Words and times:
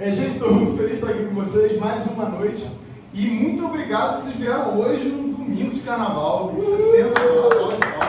É, 0.00 0.12
gente, 0.12 0.34
estou 0.34 0.54
muito 0.54 0.76
feliz 0.76 0.90
de 0.90 0.94
estar 0.94 1.10
aqui 1.10 1.24
com 1.24 1.34
vocês 1.34 1.76
mais 1.76 2.06
uma 2.06 2.28
noite. 2.28 2.70
E 3.12 3.26
muito 3.26 3.66
obrigado 3.66 4.18
que 4.18 4.22
vocês 4.22 4.36
vieram 4.36 4.78
hoje, 4.78 5.08
no 5.08 5.34
domingo 5.34 5.74
de 5.74 5.80
carnaval. 5.80 6.54
Isso 6.56 6.72
é 6.72 6.78
sensacional, 6.78 7.72
de 7.72 7.78
palmas. 7.78 8.08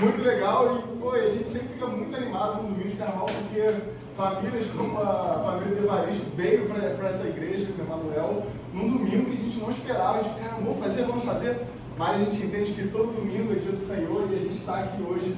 Muito 0.00 0.22
legal 0.22 0.76
e 0.76 0.98
pô, 0.98 1.12
a 1.12 1.28
gente 1.30 1.48
sempre 1.48 1.68
fica 1.68 1.86
muito 1.86 2.14
animado 2.14 2.62
no 2.62 2.68
domingo 2.68 2.90
de 2.90 2.96
carnaval 2.96 3.24
porque 3.24 3.74
famílias 4.14 4.66
como 4.76 5.00
a 5.00 5.42
família 5.42 5.76
de 5.76 5.82
Evaristo 5.82 6.26
veio 6.36 6.68
para 6.68 7.08
essa 7.08 7.26
igreja, 7.26 7.68
com 7.74 7.82
Emanuel, 7.82 8.46
num 8.74 8.98
domingo 8.98 9.30
que 9.30 9.36
a 9.38 9.44
gente 9.46 9.60
não 9.60 9.70
esperava. 9.70 10.18
A 10.18 10.22
gente, 10.24 10.40
cara, 10.40 10.56
vamos 10.62 10.78
fazer, 10.78 11.04
vamos 11.04 11.24
fazer. 11.24 11.58
Mas 11.96 12.10
a 12.10 12.24
gente 12.24 12.44
entende 12.44 12.72
que 12.72 12.88
todo 12.88 13.16
domingo 13.16 13.54
é 13.54 13.56
dia 13.56 13.72
do 13.72 13.78
Senhor 13.78 14.28
e 14.30 14.36
a 14.36 14.38
gente 14.40 14.58
está 14.58 14.80
aqui 14.80 15.02
hoje 15.02 15.34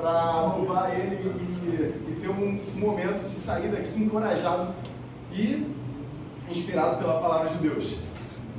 para 0.00 0.40
louvar 0.56 0.98
Ele 0.98 1.16
e, 1.16 2.10
e 2.10 2.20
ter 2.20 2.28
um 2.30 2.58
momento 2.78 3.26
de 3.26 3.34
sair 3.34 3.68
daqui 3.68 4.02
encorajado 4.02 4.72
e 5.32 5.70
inspirado 6.48 6.96
pela 6.96 7.20
palavra 7.20 7.50
de 7.50 7.58
Deus. 7.58 7.98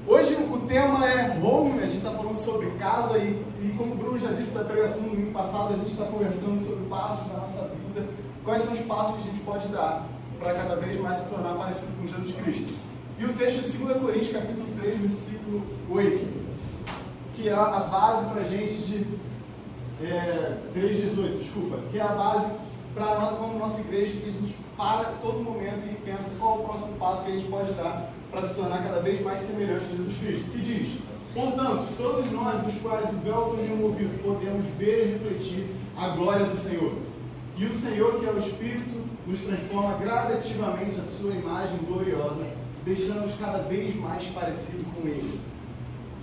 Hoje 0.08 0.36
o 0.36 0.60
tema 0.60 1.08
é 1.08 1.40
home, 1.44 1.80
a 1.80 1.88
gente 1.88 1.98
está 1.98 2.12
falando 2.12 2.36
sobre 2.36 2.68
casa 2.72 3.18
e, 3.18 3.44
e, 3.60 3.74
como 3.78 3.94
o 3.94 3.98
Bruno 3.98 4.18
já 4.18 4.32
disse 4.32 4.56
na 4.56 4.64
pregação 4.64 5.04
no 5.04 5.10
domingo 5.12 5.32
passado, 5.32 5.74
a 5.74 5.78
gente 5.78 5.92
está 5.92 6.06
conversando 6.06 6.60
sobre 6.60 6.86
passos 6.86 7.28
da 7.28 7.38
nossa 7.38 7.70
vida, 7.70 8.08
quais 8.44 8.62
são 8.64 8.74
os 8.74 8.80
passos 8.82 9.16
que 9.16 9.22
a 9.22 9.32
gente 9.32 9.44
pode 9.44 9.68
dar 9.68 10.06
para 10.40 10.54
cada 10.54 10.76
vez 10.78 11.00
mais 11.00 11.20
se 11.20 11.30
tornar 11.30 11.54
parecido 11.56 11.92
com 12.00 12.08
Jesus 12.08 12.36
Cristo. 12.44 12.74
E 13.20 13.26
o 13.26 13.34
texto 13.34 13.60
é 13.60 13.68
de 13.68 13.78
2 13.78 14.02
Coríntios, 14.02 14.34
capítulo 14.34 14.68
3, 14.80 15.00
versículo 15.00 15.62
8, 15.92 16.28
que 17.36 17.50
é 17.50 17.54
a 17.54 17.80
base 17.92 18.26
para 18.32 18.42
a 18.42 18.46
gente 18.46 18.74
de 18.82 19.06
é, 20.06 20.58
3,18, 20.76 21.40
desculpa, 21.40 21.80
que 21.92 22.00
é 22.00 22.02
a 22.02 22.08
base 22.08 22.52
para 22.96 23.20
nós, 23.20 23.38
como 23.38 23.60
nossa 23.60 23.82
igreja, 23.82 24.18
que 24.18 24.30
a 24.30 24.32
gente 24.32 24.56
para 24.78 25.14
todo 25.22 25.44
momento 25.44 25.84
e 25.86 25.96
pensa 26.04 26.38
qual 26.40 26.58
é 26.58 26.62
o 26.62 26.64
próximo 26.64 26.94
passo 26.98 27.24
que 27.24 27.32
a 27.32 27.36
gente 27.36 27.48
pode 27.50 27.72
dar 27.74 28.12
para 28.32 28.42
se 28.42 28.56
tornar 28.56 28.84
cada 28.84 29.00
vez 29.00 29.22
mais 29.22 29.40
semelhante 29.40 29.86
a 29.86 29.96
Jesus 29.96 30.18
Cristo. 30.18 30.52
Que 30.52 30.60
diz: 30.60 31.00
Portanto, 31.34 31.94
todos 31.98 32.32
nós, 32.32 32.64
dos 32.64 32.74
quais 32.82 33.10
o 33.10 33.18
véu 33.18 33.54
foi 33.56 33.68
removido, 33.68 34.24
podemos 34.24 34.66
ver 34.78 35.08
e 35.08 35.12
refletir 35.14 35.68
a 35.96 36.10
glória 36.10 36.46
do 36.46 36.56
Senhor. 36.56 36.94
E 37.58 37.66
o 37.66 37.74
Senhor, 37.74 38.20
que 38.20 38.26
é 38.26 38.32
o 38.32 38.40
Espírito, 38.40 39.04
nos 39.28 39.40
transforma 39.42 39.98
gradativamente 39.98 41.00
a 41.00 41.04
sua 41.04 41.36
imagem 41.36 41.78
gloriosa, 41.88 42.44
deixando-nos 42.84 43.36
cada 43.36 43.60
vez 43.60 43.96
mais 43.96 44.26
parecido 44.26 44.84
com 44.96 45.08
Ele 45.08 45.51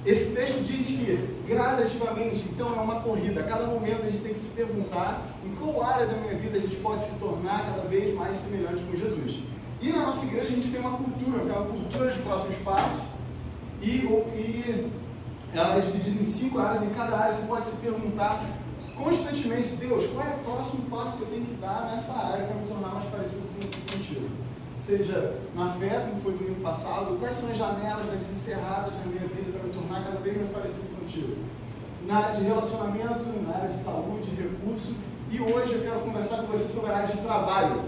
esse 0.07 0.35
texto 0.35 0.65
diz 0.65 0.87
que 0.87 1.29
gradativamente, 1.47 2.49
então 2.51 2.75
é 2.77 2.81
uma 2.81 3.01
corrida. 3.01 3.41
A 3.41 3.45
cada 3.45 3.67
momento 3.67 4.03
a 4.03 4.11
gente 4.11 4.23
tem 4.23 4.33
que 4.33 4.39
se 4.39 4.49
perguntar 4.49 5.27
em 5.45 5.55
qual 5.57 5.83
área 5.83 6.07
da 6.07 6.15
minha 6.15 6.35
vida 6.35 6.59
a 6.59 6.61
gente 6.61 6.77
pode 6.77 7.03
se 7.03 7.19
tornar 7.19 7.67
cada 7.67 7.89
vez 7.89 8.15
mais 8.15 8.37
semelhante 8.37 8.83
com 8.85 8.97
Jesus. 8.97 9.41
E 9.81 9.91
na 9.91 10.07
nossa 10.07 10.25
igreja 10.27 10.47
a 10.47 10.51
gente 10.51 10.71
tem 10.71 10.81
uma 10.81 10.97
cultura, 10.97 11.41
que 11.45 11.51
é 11.51 11.53
uma 11.53 11.67
cultura 11.67 12.11
de 12.11 12.19
próximos 12.21 12.57
passos, 12.65 13.03
e, 13.83 13.89
e 13.89 14.93
ela 15.53 15.77
é 15.77 15.81
dividida 15.81 16.21
em 16.21 16.25
cinco 16.25 16.59
áreas. 16.59 16.85
Em 16.85 16.91
cada 16.91 17.17
área 17.17 17.33
você 17.33 17.47
pode 17.47 17.67
se 17.67 17.77
perguntar 17.77 18.45
constantemente, 18.97 19.77
Deus, 19.77 20.07
qual 20.07 20.27
é 20.27 20.35
o 20.35 20.39
próximo 20.39 20.83
passo 20.91 21.19
que 21.19 21.23
eu 21.23 21.29
tenho 21.29 21.47
que 21.47 21.55
dar 21.55 21.91
nessa 21.93 22.13
área 22.13 22.47
para 22.47 22.57
me 22.57 22.67
tornar 22.67 22.89
mais 22.89 23.05
parecido 23.07 23.43
com, 23.55 23.93
contigo? 23.93 24.29
Seja 24.85 25.39
na 25.55 25.73
fé, 25.73 26.09
como 26.09 26.23
foi 26.23 26.33
domingo 26.33 26.61
passado, 26.61 27.19
quais 27.19 27.35
são 27.35 27.51
as 27.51 27.59
janelas 27.59 28.07
das 28.07 28.31
encerradas 28.31 28.95
na 28.95 29.05
minha 29.05 29.27
vida 29.29 29.58
tornar 29.99 30.05
cada 30.05 30.21
vez 30.21 30.37
mais 30.37 30.51
parecido 30.51 30.89
contigo. 30.97 31.37
Na 32.07 32.19
área 32.19 32.37
de 32.37 32.45
relacionamento, 32.45 33.25
na 33.47 33.55
área 33.55 33.69
de 33.69 33.83
saúde, 33.83 34.31
recurso. 34.31 34.95
E 35.31 35.41
hoje 35.41 35.75
eu 35.75 35.83
quero 35.83 36.01
conversar 36.01 36.39
com 36.39 36.47
você 36.47 36.73
sobre 36.73 36.91
a 36.91 36.97
área 36.99 37.15
de 37.15 37.21
trabalho. 37.21 37.83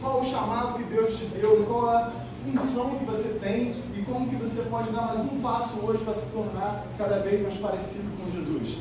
Qual 0.00 0.20
o 0.20 0.24
chamado 0.24 0.78
que 0.78 0.84
Deus 0.84 1.16
te 1.16 1.26
deu, 1.26 1.64
qual 1.66 1.88
a 1.88 2.12
função 2.44 2.98
que 2.98 3.04
você 3.04 3.38
tem 3.40 3.82
e 3.96 4.02
como 4.02 4.28
que 4.28 4.36
você 4.36 4.62
pode 4.62 4.90
dar 4.90 5.02
mais 5.02 5.20
um 5.20 5.40
passo 5.40 5.78
hoje 5.84 6.02
para 6.04 6.14
se 6.14 6.30
tornar 6.30 6.84
cada 6.98 7.20
vez 7.20 7.42
mais 7.42 7.54
parecido 7.54 8.04
com 8.16 8.30
Jesus. 8.32 8.78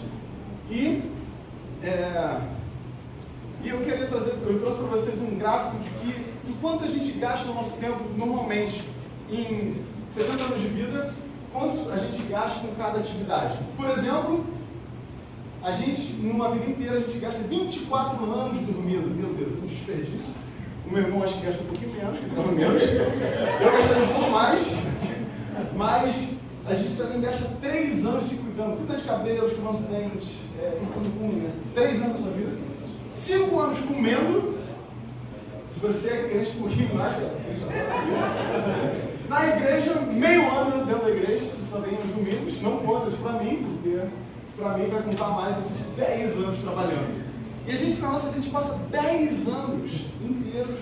E, 0.69 1.11
é, 1.83 2.41
e 3.63 3.69
eu 3.69 3.79
queria 3.81 4.07
trazer, 4.07 4.33
eu 4.47 4.59
trouxe 4.59 4.77
para 4.77 4.87
vocês 4.87 5.21
um 5.21 5.37
gráfico 5.37 5.77
de 5.83 5.89
que 5.89 6.31
de 6.43 6.53
quanto 6.53 6.83
a 6.83 6.87
gente 6.87 7.11
gasta 7.13 7.51
o 7.51 7.53
nosso 7.53 7.77
tempo 7.77 8.03
normalmente 8.17 8.83
em 9.29 9.83
70 10.09 10.43
anos 10.43 10.59
de 10.59 10.67
vida 10.67 11.13
quanto 11.53 11.91
a 11.91 11.97
gente 11.97 12.23
gasta 12.23 12.59
com 12.59 12.75
cada 12.75 12.99
atividade. 12.99 13.57
Por 13.75 13.89
exemplo, 13.89 14.45
a 15.63 15.71
gente, 15.71 16.13
numa 16.13 16.49
vida 16.51 16.71
inteira, 16.71 16.97
a 16.97 16.99
gente 17.01 17.19
gasta 17.19 17.43
24 17.43 18.23
anos 18.31 18.61
dormindo. 18.61 19.15
Meu 19.15 19.33
Deus, 19.33 19.53
um 19.61 19.67
desperdício. 19.67 20.33
O 20.87 20.91
meu 20.91 21.03
irmão 21.03 21.23
acho 21.23 21.35
que 21.35 21.45
gasta 21.45 21.61
um 21.61 21.67
pouquinho 21.67 21.93
menos, 21.93 22.17
ele 22.17 22.55
menos. 22.55 22.83
Eu 22.83 23.71
gastaria 23.71 24.03
um 24.03 24.13
pouco 24.13 24.31
mais. 24.31 24.71
Mas 25.75 26.29
a 26.65 26.73
gente 26.73 26.95
também 26.95 27.21
gasta 27.21 27.47
3 27.61 28.05
anos 28.05 28.25
se 28.25 28.35
cuidando, 28.37 28.77
cuidando 28.77 28.99
de 28.99 29.05
cabelo, 29.05 29.47
escovando 29.47 29.87
dentes, 29.89 30.45
é, 30.59 30.79
cortando 30.93 31.21
unha. 31.21 31.51
3 31.75 32.01
anos 32.01 32.13
da 32.13 32.19
sua 32.19 32.31
vida. 32.31 32.57
5 33.09 33.59
anos 33.59 33.79
comendo. 33.79 34.57
Se 35.67 35.79
você 35.79 36.09
é 36.09 36.23
crente, 36.29 36.57
um 36.57 36.61
pouquinho 36.61 36.95
mais, 36.95 37.13
cara. 37.13 37.27
Na 39.31 39.47
igreja, 39.47 39.95
meio 40.11 40.51
ano 40.51 40.85
dentro 40.85 41.05
da 41.05 41.09
igreja, 41.09 41.45
se 41.45 41.61
só 41.61 41.79
vem 41.79 41.97
os 41.97 42.05
domingos, 42.07 42.61
não 42.61 42.79
conta 42.79 43.07
isso 43.07 43.19
para 43.19 43.41
mim, 43.41 43.63
porque 43.63 44.01
para 44.57 44.77
mim 44.77 44.89
vai 44.89 45.03
contar 45.03 45.29
mais 45.29 45.57
esses 45.57 45.85
10 45.95 46.37
anos 46.39 46.59
trabalhando. 46.59 47.23
E 47.65 47.71
a 47.71 47.75
gente, 47.77 48.01
na 48.01 48.09
nossa 48.09 48.27
a 48.27 48.33
gente 48.33 48.49
passa 48.49 48.73
10 48.91 49.47
anos 49.47 50.05
inteiros 50.21 50.79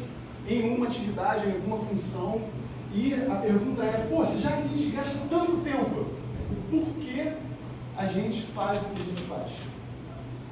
em 0.48 0.76
uma 0.76 0.88
atividade, 0.88 1.48
em 1.48 1.52
alguma 1.52 1.78
função, 1.78 2.42
e 2.92 3.14
a 3.14 3.36
pergunta 3.36 3.84
é, 3.84 4.08
pô, 4.10 4.26
já 4.26 4.50
que 4.54 4.64
a 4.64 4.78
gente 4.78 4.96
gasta 4.96 5.16
tanto 5.30 5.58
tempo, 5.58 6.08
por 6.72 6.88
que 7.06 7.32
a 7.96 8.08
gente 8.08 8.48
faz 8.48 8.82
o 8.82 8.86
que 8.86 9.02
a 9.04 9.06
gente 9.06 9.22
faz? 9.30 9.52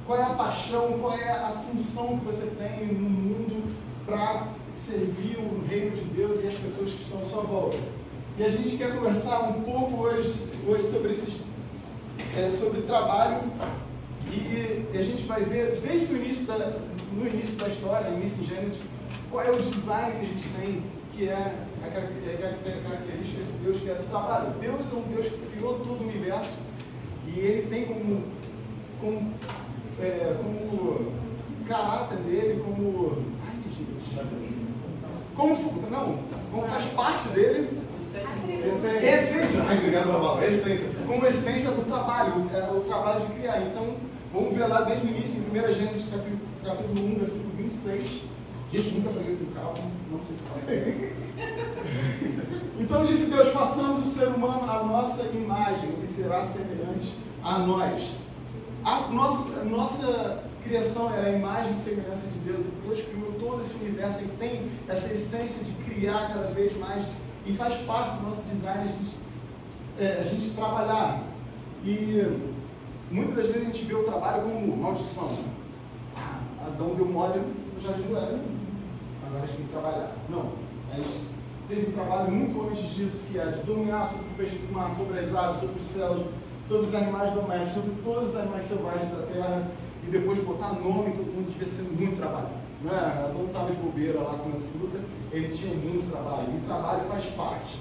Qual 0.06 0.20
é 0.20 0.22
a 0.22 0.34
paixão, 0.34 1.00
qual 1.00 1.18
é 1.18 1.30
a 1.30 1.50
função 1.68 2.16
que 2.20 2.26
você 2.26 2.46
tem 2.46 2.86
no 2.94 3.10
mundo 3.10 3.74
para 4.06 4.46
servir 4.78 5.38
o 5.38 5.66
reino 5.68 5.90
de 5.90 6.04
Deus 6.16 6.42
e 6.42 6.48
as 6.48 6.54
pessoas 6.54 6.90
que 6.90 7.02
estão 7.02 7.18
à 7.18 7.22
sua 7.22 7.42
volta. 7.42 7.76
E 8.38 8.44
a 8.44 8.48
gente 8.48 8.76
quer 8.76 8.94
conversar 8.94 9.40
um 9.40 9.62
pouco 9.62 10.02
hoje, 10.02 10.52
hoje 10.66 10.86
sobre, 10.88 11.10
esses, 11.10 11.40
é, 12.36 12.50
sobre 12.50 12.82
trabalho 12.82 13.42
e, 14.32 14.96
a 14.96 15.02
gente 15.02 15.24
vai 15.24 15.42
ver 15.42 15.80
desde 15.80 16.12
o 16.12 16.16
início 16.16 16.46
da, 16.46 16.78
no 17.12 17.26
início 17.26 17.56
da 17.56 17.68
história, 17.68 18.08
início 18.10 18.42
em 18.42 18.46
Gênesis, 18.46 18.78
qual 19.30 19.44
é 19.44 19.50
o 19.50 19.60
design 19.60 20.18
que 20.18 20.26
a 20.26 20.28
gente 20.28 20.48
tem, 20.50 20.82
que 21.14 21.28
é 21.28 21.34
a, 21.34 21.86
a 21.86 21.90
característica 21.90 23.42
de 23.42 23.64
Deus, 23.64 23.80
que 23.80 23.90
é 23.90 23.94
do 23.94 24.08
trabalho. 24.08 24.54
Deus 24.60 24.92
é 24.92 24.96
um 24.96 25.02
Deus 25.14 25.26
que 25.26 25.50
criou 25.52 25.78
todo 25.80 26.00
o 26.00 26.08
universo 26.08 26.58
e 27.26 27.38
ele 27.38 27.68
tem 27.68 27.86
como, 27.86 28.22
como, 29.00 29.34
é, 30.00 30.36
como 30.36 31.12
caráter 31.66 32.18
dele, 32.18 32.62
como. 32.64 33.22
Ai, 33.46 33.56
gente. 33.76 34.57
Como, 35.38 35.54
não, 35.88 36.18
como 36.50 36.66
faz 36.66 36.84
parte 36.86 37.28
dele. 37.28 37.80
Essência. 38.02 39.14
Essência. 39.14 39.62
Ai, 39.68 39.78
obrigado, 39.78 40.12
Babal. 40.12 40.42
Essência. 40.42 40.90
Como 41.06 41.24
essência 41.24 41.70
do 41.70 41.86
trabalho, 41.86 42.50
é, 42.52 42.72
o 42.72 42.80
trabalho 42.80 43.20
de 43.20 43.34
criar. 43.34 43.62
Então, 43.62 43.94
vamos 44.34 44.52
ver 44.52 44.66
lá 44.66 44.80
desde 44.80 45.06
o 45.06 45.10
início, 45.10 45.40
em 45.40 45.56
1 45.56 45.72
Gênesis, 45.74 46.08
capítulo, 46.10 46.40
capítulo 46.64 47.06
1, 47.06 47.18
versículo 47.20 47.52
26. 47.56 48.22
Gente, 48.72 48.94
nunca 48.96 49.10
peguei 49.10 49.36
com 49.36 49.54
carro, 49.54 49.74
não 50.10 50.20
sei 50.20 50.36
o 50.36 51.22
Então 52.82 53.04
disse 53.04 53.30
Deus: 53.30 53.48
façamos 53.50 54.08
o 54.08 54.10
ser 54.10 54.26
humano 54.28 54.68
a 54.68 54.82
nossa 54.82 55.22
imagem, 55.26 55.92
que 56.00 56.06
será 56.08 56.44
semelhante 56.44 57.14
a 57.44 57.60
nós. 57.60 58.16
A 58.84 59.08
nossa, 59.12 59.64
nossa 59.64 60.47
criação 60.68 61.12
era 61.12 61.28
a 61.28 61.32
imagem 61.32 61.72
e 61.72 61.76
semelhança 61.76 62.28
de 62.28 62.38
Deus. 62.40 62.66
E 62.66 62.70
Deus 62.86 63.00
criou 63.00 63.32
todo 63.32 63.60
esse 63.60 63.76
universo 63.76 64.22
e 64.22 64.28
tem 64.38 64.70
essa 64.86 65.12
essência 65.12 65.64
de 65.64 65.72
criar 65.84 66.28
cada 66.28 66.48
vez 66.48 66.76
mais. 66.76 67.04
E 67.46 67.52
faz 67.52 67.74
parte 67.86 68.18
do 68.18 68.26
nosso 68.26 68.42
design 68.42 68.84
a 68.84 68.92
gente, 68.92 69.16
é, 69.98 70.20
a 70.20 70.22
gente 70.22 70.50
trabalhar. 70.50 71.22
E 71.82 72.38
muitas 73.10 73.36
das 73.36 73.46
vezes 73.46 73.62
a 73.62 73.72
gente 73.72 73.84
vê 73.84 73.94
o 73.94 74.04
trabalho 74.04 74.42
como 74.42 74.76
maldição. 74.76 75.38
Ah, 76.16 76.40
Adão 76.66 76.94
deu 76.94 77.06
mole 77.06 77.40
no 77.74 77.80
jardim 77.80 78.02
do 78.02 78.16
Éden, 78.16 78.42
agora 79.26 79.44
a 79.44 79.46
gente 79.46 79.56
tem 79.56 79.66
que 79.66 79.72
trabalhar. 79.72 80.12
Não, 80.28 80.52
a 80.92 80.96
gente 80.96 81.22
teve 81.68 81.88
um 81.88 81.92
trabalho 81.92 82.30
muito 82.30 82.68
antes 82.68 82.90
disso, 82.94 83.24
que 83.30 83.38
é 83.38 83.46
de 83.46 83.62
dominar 83.62 84.04
sobre 84.04 84.26
o 84.26 84.34
peixe 84.36 84.56
do 84.56 84.72
mar, 84.72 84.90
sobre 84.90 85.18
as 85.20 85.34
aves, 85.34 85.60
sobre 85.60 85.78
os 85.78 85.86
céus, 85.86 86.26
sobre 86.66 86.86
os 86.86 86.94
animais 86.94 87.32
domésticos, 87.32 87.74
sobre 87.74 87.90
todos 88.02 88.28
os 88.30 88.36
animais 88.36 88.64
selvagens 88.64 89.10
da 89.10 89.22
terra 89.22 89.70
e 90.08 90.10
depois 90.10 90.38
botar 90.38 90.72
nome, 90.72 91.10
todo 91.10 91.26
mundo 91.26 91.52
devia 91.52 91.68
ser 91.68 91.82
muito 91.82 92.16
trabalho. 92.16 92.48
Não 92.82 92.90
é? 92.90 92.98
Adão 92.98 93.44
estava 93.46 93.70
de 93.70 93.76
bobeira 93.76 94.20
lá 94.20 94.38
comendo 94.38 94.64
fruta, 94.72 94.98
ele 95.30 95.54
tinha 95.54 95.74
muito 95.74 96.10
trabalho. 96.10 96.48
E 96.56 96.64
trabalho 96.64 97.00
faz 97.08 97.24
parte. 97.26 97.78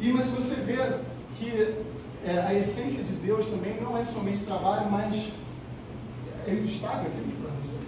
E 0.00 0.12
mas 0.12 0.28
você 0.30 0.54
vê 0.62 0.78
que 1.36 1.76
é, 2.24 2.38
a 2.38 2.54
essência 2.54 3.04
de 3.04 3.12
Deus 3.12 3.44
também 3.46 3.78
não 3.82 3.98
é 3.98 4.02
somente 4.02 4.44
trabalho, 4.44 4.90
mas 4.90 5.32
ele 6.46 6.62
destaca, 6.62 7.08
vimos 7.10 7.34
para 7.34 7.50
vocês. 7.50 7.82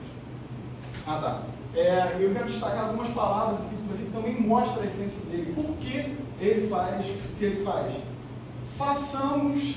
Ah, 1.06 1.20
tá. 1.20 1.42
É, 1.74 2.18
eu 2.20 2.32
quero 2.34 2.46
destacar 2.46 2.88
algumas 2.88 3.08
palavras 3.08 3.60
aqui 3.62 3.76
que 3.76 3.88
você 3.88 4.10
também 4.12 4.40
mostra 4.40 4.82
a 4.82 4.84
essência 4.84 5.24
dele. 5.24 5.54
Por 5.54 5.74
que 5.78 6.16
ele 6.38 6.68
faz 6.68 7.06
o 7.06 7.38
que 7.38 7.44
ele 7.44 7.64
faz? 7.64 7.94
Façamos 8.76 9.76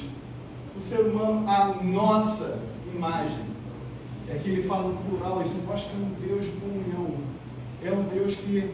o 0.76 0.82
ser 0.82 1.00
humano 1.00 1.50
a 1.50 1.74
nossa 1.82 2.60
imagem. 2.94 3.57
É 4.30 4.38
que 4.38 4.50
ele 4.50 4.62
fala 4.64 4.90
no 4.90 4.98
plural, 4.98 5.42
isso 5.42 5.62
mostra 5.66 5.90
que 5.90 5.96
é 5.96 6.00
um 6.00 6.28
Deus 6.28 6.46
de 6.46 6.52
comunhão. 6.60 7.18
É 7.84 7.92
um 7.92 8.04
Deus 8.04 8.36
que 8.36 8.74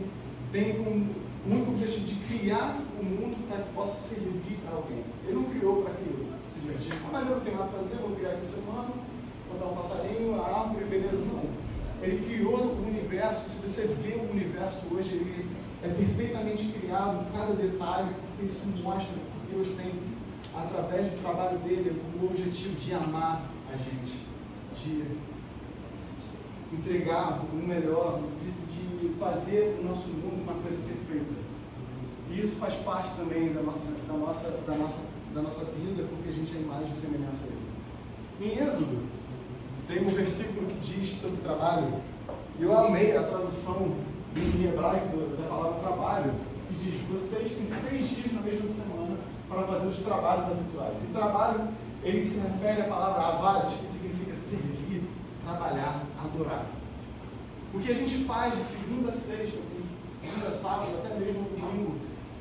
tem 0.52 0.74
como 0.76 1.10
único 1.46 1.72
objetivo 1.72 2.06
de 2.06 2.16
criar 2.16 2.80
o 3.00 3.04
mundo 3.04 3.48
para 3.48 3.64
que 3.64 3.74
possa 3.74 4.16
servir 4.16 4.60
a 4.72 4.76
alguém. 4.76 5.04
Ele 5.26 5.36
não 5.36 5.44
criou 5.44 5.84
para 5.84 5.94
que 5.94 6.04
se 6.50 6.60
divertir. 6.60 6.94
Ah, 7.06 7.10
mas 7.12 7.30
eu 7.30 7.36
não 7.36 7.42
tenho 7.42 7.58
nada 7.58 7.70
a 7.70 7.80
fazer, 7.80 7.96
vou 7.98 8.16
criar 8.16 8.30
aqui 8.32 8.46
o 8.46 8.50
ser 8.50 8.60
humano, 8.60 8.94
botar 9.52 9.66
um 9.66 9.76
passarinho, 9.76 10.42
a 10.42 10.62
árvore, 10.62 10.86
beleza. 10.86 11.18
Não. 11.18 11.44
Ele 12.02 12.26
criou 12.26 12.58
o 12.58 12.88
universo. 12.88 13.50
Se 13.50 13.58
você 13.58 13.88
vê 14.02 14.16
o 14.16 14.32
universo 14.32 14.88
hoje, 14.94 15.16
ele 15.16 15.48
é 15.84 15.90
perfeitamente 15.90 16.66
criado, 16.66 17.32
cada 17.32 17.54
detalhe, 17.54 18.10
porque 18.14 18.46
isso 18.46 18.66
mostra 18.82 19.14
que 19.14 19.56
Deus 19.56 19.68
tem, 19.76 19.92
através 20.56 21.08
do 21.08 21.22
trabalho 21.22 21.58
dele, 21.60 22.02
o 22.22 22.26
objetivo 22.26 22.76
de 22.76 22.94
amar 22.94 23.44
a 23.72 23.78
gente, 23.78 24.18
de 24.82 25.04
entregar 26.74 27.42
o 27.54 27.56
melhor, 27.56 28.20
de, 28.40 28.52
de 28.98 29.14
fazer 29.20 29.80
o 29.80 29.88
nosso 29.88 30.10
mundo 30.10 30.44
uma 30.44 30.54
coisa 30.62 30.78
perfeita. 30.78 31.34
E 32.32 32.42
isso 32.42 32.60
faz 32.60 32.74
parte 32.76 33.16
também 33.16 33.54
da 33.54 33.62
nossa, 33.62 33.92
da 34.08 34.14
nossa, 34.14 34.50
da 34.66 34.76
nossa, 34.76 35.02
da 35.34 35.42
nossa 35.42 35.66
vida, 35.66 36.04
porque 36.10 36.30
a 36.30 36.32
gente 36.32 36.56
é 36.56 36.62
imagem 36.62 36.90
e 36.92 36.96
semelhança 36.96 37.44
dele. 37.44 37.74
Em 38.42 38.68
Êxodo, 38.68 38.98
tem 39.88 40.06
um 40.06 40.10
versículo 40.10 40.66
que 40.68 40.80
diz 40.80 41.10
sobre 41.18 41.42
trabalho, 41.42 41.94
e 42.60 42.64
eu 42.64 42.78
amei 42.78 43.16
a 43.16 43.24
tradução 43.24 43.96
em 44.36 44.66
hebraico 44.66 45.18
da 45.18 45.48
palavra 45.48 45.80
trabalho, 45.80 46.34
que 46.68 46.74
diz: 46.76 47.02
vocês 47.10 47.52
têm 47.52 47.68
seis 47.68 48.10
dias 48.10 48.34
na 48.34 48.42
mesma 48.42 48.70
semana 48.70 49.18
para 49.48 49.64
fazer 49.64 49.88
os 49.88 49.98
trabalhos 49.98 50.46
habituais. 50.46 50.98
E 51.04 51.14
trabalho, 51.14 51.68
ele 52.04 52.24
se 52.24 52.40
refere 52.40 52.82
à 52.82 52.86
palavra 52.86 53.22
avad, 53.22 53.68
que 53.68 53.88
trabalhar, 55.44 56.04
adorar. 56.24 56.66
O 57.74 57.80
que 57.80 57.92
a 57.92 57.96
gente 57.96 58.24
faz 58.26 58.56
de 58.58 58.64
segunda 58.64 59.10
a 59.10 59.12
sexta, 59.12 59.60
segunda 60.14 60.48
a 60.48 60.52
sábado, 60.52 61.00
até 61.04 61.16
mesmo 61.16 61.44
domingo, 61.44 61.96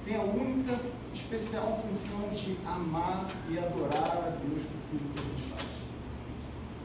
tem 0.04 0.16
a 0.16 0.22
única 0.22 0.78
especial 1.14 1.82
função 1.86 2.28
de 2.34 2.56
amar 2.66 3.26
e 3.48 3.58
adorar 3.58 4.16
a 4.16 4.30
Deus 4.30 4.62
por 4.62 4.98
tudo 4.98 5.14
que 5.14 5.20
a 5.20 5.24
gente 5.24 5.50
faz. 5.50 5.72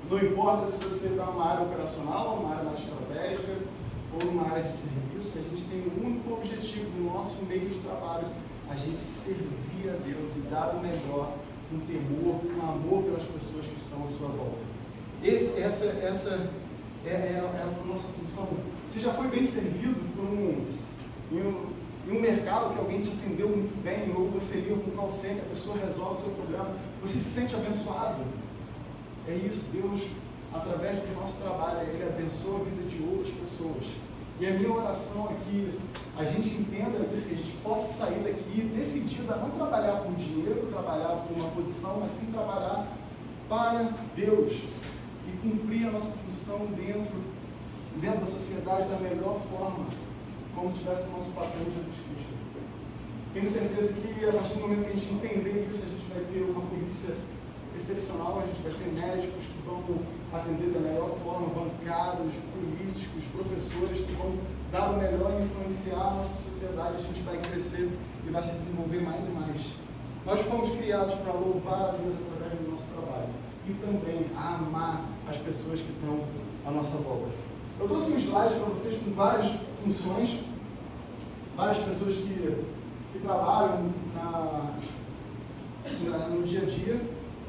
Não 0.09 0.17
importa 0.19 0.67
se 0.67 0.77
você 0.77 1.07
está 1.07 1.25
numa 1.25 1.45
área 1.45 1.65
operacional, 1.65 2.37
numa 2.37 2.55
área 2.55 2.73
estratégica, 2.73 3.67
ou 4.13 4.25
numa 4.25 4.49
área 4.49 4.63
de 4.63 4.71
serviço, 4.71 5.31
a 5.35 5.41
gente 5.41 5.63
tem 5.69 5.79
um 5.79 6.07
único 6.07 6.33
objetivo 6.33 6.89
no 6.97 7.13
nosso 7.13 7.43
meio 7.45 7.67
de 7.67 7.79
trabalho, 7.79 8.27
a 8.69 8.75
gente 8.75 8.97
servir 8.97 9.89
a 9.89 9.93
Deus 10.05 10.35
e 10.37 10.39
dar 10.49 10.75
o 10.75 10.79
melhor 10.79 11.33
com 11.69 11.79
temor, 11.79 12.39
com 12.39 12.61
amor 12.65 13.03
pelas 13.03 13.23
pessoas 13.23 13.65
que 13.65 13.75
estão 13.81 14.03
à 14.03 14.07
sua 14.07 14.29
volta. 14.29 14.66
Esse, 15.23 15.61
essa 15.61 15.85
essa 15.85 16.49
é, 17.05 17.09
é, 17.09 17.13
é, 17.13 17.61
a 17.61 17.87
nossa 17.87 18.07
função. 18.09 18.47
Você 18.89 18.99
já 18.99 19.13
foi 19.13 19.27
bem 19.27 19.45
servido 19.45 19.99
por 20.15 20.25
um, 20.25 20.65
em, 21.31 21.41
um, 21.41 21.65
em 22.07 22.17
um 22.17 22.21
mercado 22.21 22.73
que 22.73 22.79
alguém 22.79 23.01
te 23.01 23.09
entendeu 23.09 23.49
muito 23.49 23.81
bem, 23.83 24.13
ou 24.15 24.29
você 24.29 24.59
liga 24.59 24.75
com 24.75 24.91
um 24.91 24.95
call 24.95 25.11
center, 25.11 25.43
a 25.45 25.49
pessoa 25.49 25.77
resolve 25.77 26.15
o 26.15 26.17
seu 26.17 26.31
problema, 26.31 26.69
você 27.01 27.17
se 27.17 27.29
sente 27.29 27.55
abençoado. 27.55 28.21
É 29.27 29.33
isso, 29.33 29.65
Deus, 29.71 30.01
através 30.53 30.99
do 30.99 31.19
nosso 31.19 31.37
trabalho, 31.37 31.87
Ele 31.89 32.03
abençoa 32.03 32.61
a 32.61 32.63
vida 32.63 32.89
de 32.89 33.03
outras 33.03 33.33
pessoas. 33.35 33.85
E 34.39 34.45
a 34.45 34.51
minha 34.51 34.71
oração 34.71 35.31
é 35.31 35.35
que 35.45 35.79
a 36.15 36.23
gente 36.23 36.49
entenda 36.49 37.07
isso, 37.11 37.27
que 37.27 37.33
a 37.33 37.37
gente 37.37 37.57
possa 37.63 38.05
sair 38.05 38.19
daqui 38.19 38.61
decidido 38.75 39.33
a 39.33 39.37
não 39.37 39.49
trabalhar 39.49 40.03
por 40.03 40.13
dinheiro, 40.15 40.67
trabalhar 40.71 41.25
por 41.27 41.35
uma 41.35 41.49
posição, 41.51 41.99
mas 42.01 42.11
sim 42.11 42.27
trabalhar 42.31 42.87
para 43.49 43.93
Deus 44.15 44.53
e 45.27 45.37
cumprir 45.37 45.87
a 45.87 45.91
nossa 45.91 46.11
função 46.11 46.65
dentro, 46.75 47.13
dentro 48.01 48.19
da 48.21 48.25
sociedade 48.25 48.89
da 48.89 48.97
melhor 48.97 49.39
forma, 49.49 49.85
como 50.55 50.73
tivesse 50.73 51.07
o 51.07 51.11
nosso 51.11 51.31
patrão 51.31 51.65
Jesus 51.65 51.95
Cristo. 52.07 52.37
Tenho 53.33 53.47
certeza 53.47 53.93
que 53.93 54.25
a 54.25 54.31
partir 54.31 54.53
do 54.55 54.61
momento 54.61 54.85
que 54.85 54.91
a 54.91 54.95
gente 54.95 55.13
entender 55.13 55.67
isso, 55.69 55.83
a 55.83 55.89
gente 55.89 56.05
vai 56.09 56.23
ter 56.33 56.41
uma 56.41 56.61
polícia 56.61 57.13
excepcional, 57.75 58.41
a 58.41 58.47
gente 58.47 58.61
vai 58.63 58.71
ter 58.71 58.89
médicos 58.99 59.45
que 59.45 59.61
vão 59.63 59.83
atender 60.33 60.73
da 60.73 60.79
melhor 60.79 61.15
forma, 61.23 61.47
bancários, 61.53 62.33
políticos, 62.53 63.23
professores 63.31 63.99
que 63.99 64.13
vão 64.13 64.33
dar 64.71 64.91
o 64.91 64.97
melhor 64.97 65.39
e 65.39 65.45
influenciar 65.45 66.01
a 66.01 66.13
nossa 66.15 66.49
sociedade, 66.49 66.95
a 66.97 67.01
gente 67.01 67.21
vai 67.21 67.37
crescer 67.37 67.89
e 68.25 68.29
vai 68.31 68.43
se 68.43 68.51
desenvolver 68.55 69.01
mais 69.01 69.27
e 69.27 69.31
mais. 69.31 69.61
Nós 70.25 70.41
fomos 70.41 70.69
criados 70.71 71.13
para 71.13 71.33
louvar 71.33 71.89
a 71.89 71.91
Deus 71.91 72.15
através 72.33 72.59
do 72.59 72.71
nosso 72.71 72.83
trabalho 72.91 73.29
e 73.69 73.73
também 73.73 74.25
a 74.35 74.55
amar 74.55 75.05
as 75.29 75.37
pessoas 75.37 75.79
que 75.79 75.91
estão 75.91 76.19
à 76.65 76.71
nossa 76.71 76.97
volta. 76.97 77.27
Eu 77.79 77.87
trouxe 77.87 78.11
um 78.11 78.17
slide 78.17 78.55
para 78.55 78.69
vocês 78.69 78.99
com 79.03 79.11
várias 79.11 79.51
funções, 79.83 80.39
várias 81.55 81.77
pessoas 81.79 82.15
que, 82.15 82.65
que 83.13 83.19
trabalham 83.19 83.91
na, 84.15 84.73
na, 86.03 86.27
no 86.29 86.43
dia 86.43 86.61
a 86.61 86.65
dia 86.65 87.01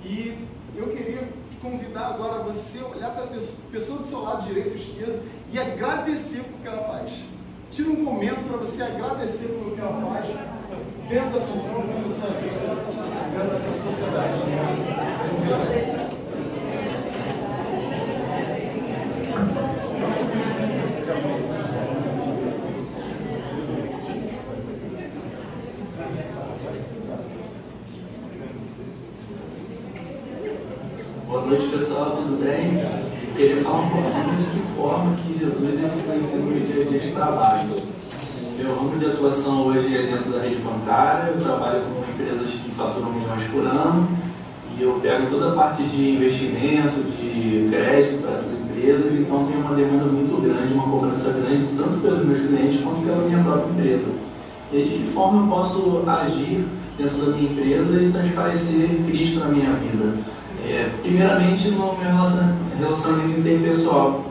e 0.05 0.47
eu 0.77 0.89
queria 0.89 1.29
convidar 1.61 2.09
agora 2.09 2.43
você 2.43 2.79
a 2.81 2.87
olhar 2.87 3.11
para 3.11 3.25
a 3.25 3.29
pessoa 3.29 3.99
do 3.99 4.05
seu 4.05 4.23
lado 4.23 4.47
direito 4.47 4.71
ou 4.71 4.77
esquerdo 4.77 5.23
e 5.53 5.59
agradecer 5.59 6.45
por 6.45 6.61
que 6.61 6.69
ela 6.69 6.83
faz. 6.83 7.23
Tira 7.71 7.91
um 7.91 8.03
momento 8.03 8.47
para 8.47 8.59
você 8.59 8.83
agradecer 8.83 9.49
pelo 9.49 9.75
que 9.75 9.81
ela 9.81 9.93
faz 9.93 10.27
dentro 11.09 11.39
da 11.39 11.47
função, 11.47 11.81
dentro 11.83 12.09
da 12.09 12.15
sua 12.15 12.31
vida, 12.31 12.59
dentro 13.33 13.51
dessa 13.51 13.75
sociedade. 13.75 14.39
Boa 21.09 21.17
noite, 31.47 31.69
pessoal, 31.69 32.11
tudo 32.11 32.45
bem? 32.45 32.77
Eu 33.27 33.35
queria 33.35 33.57
falar 33.63 33.79
um 33.79 33.89
pouquinho 33.89 34.37
de 34.37 34.45
que 34.53 34.61
forma 34.77 35.17
que 35.17 35.33
Jesus 35.39 35.79
ele 35.79 35.97
influencia 35.97 36.41
no 36.41 36.61
dia 36.61 36.83
a 36.83 36.85
dia 36.85 36.99
de 36.99 37.11
trabalho. 37.13 37.71
Meu 38.59 38.75
ramo 38.75 38.99
de 38.99 39.07
atuação 39.07 39.67
hoje 39.67 39.97
é 39.97 40.03
dentro 40.03 40.31
da 40.31 40.43
rede 40.43 40.57
bancária, 40.57 41.31
eu 41.31 41.39
trabalho 41.39 41.85
com 41.85 42.05
empresas 42.13 42.51
que 42.51 42.71
faturam 42.71 43.15
milhões 43.15 43.45
por 43.51 43.67
ano 43.67 44.11
e 44.79 44.83
eu 44.83 45.01
pego 45.01 45.31
toda 45.31 45.53
a 45.53 45.55
parte 45.55 45.85
de 45.85 46.17
investimento, 46.17 47.03
de 47.19 47.67
crédito 47.71 48.21
para 48.21 48.33
essas 48.33 48.58
empresas, 48.79 49.13
então 49.13 49.45
tem 49.45 49.57
uma 49.57 49.75
demanda 49.75 50.05
muito 50.05 50.41
grande, 50.41 50.73
uma 50.73 50.89
cobrança 50.89 51.33
grande, 51.33 51.67
tanto 51.77 51.99
pelos 51.99 52.25
meus 52.25 52.41
clientes 52.41 52.81
quanto 52.81 53.05
pela 53.05 53.29
minha 53.29 53.43
própria 53.43 53.71
empresa. 53.71 54.07
E 54.73 54.83
de 54.83 54.91
que 54.99 55.05
forma 55.05 55.43
eu 55.43 55.49
posso 55.49 56.03
agir 56.07 56.65
dentro 56.97 57.19
da 57.19 57.37
minha 57.37 57.51
empresa 57.51 58.03
e 58.03 58.13
transparecer 58.13 58.89
Cristo 59.07 59.41
na 59.41 59.47
minha 59.47 59.73
vida? 59.73 60.15
É, 60.65 60.91
primeiramente, 61.03 61.71
no 61.71 61.79
meu 61.79 62.13
relacionamento 62.79 63.41
interpessoal. 63.41 64.25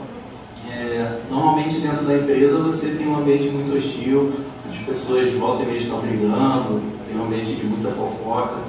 É, 0.70 1.20
normalmente, 1.30 1.80
dentro 1.80 2.06
da 2.06 2.16
empresa, 2.16 2.58
você 2.60 2.90
tem 2.90 3.08
um 3.08 3.18
ambiente 3.18 3.50
muito 3.50 3.76
hostil, 3.76 4.32
as 4.70 4.78
pessoas 4.78 5.32
de 5.32 5.38
volta 5.38 5.64
e 5.64 5.66
meia 5.66 5.78
estão 5.78 6.00
brigando, 6.00 6.82
tem 7.08 7.20
um 7.20 7.26
ambiente 7.26 7.54
de 7.54 7.66
muita 7.66 7.90
fofoca. 7.90 8.60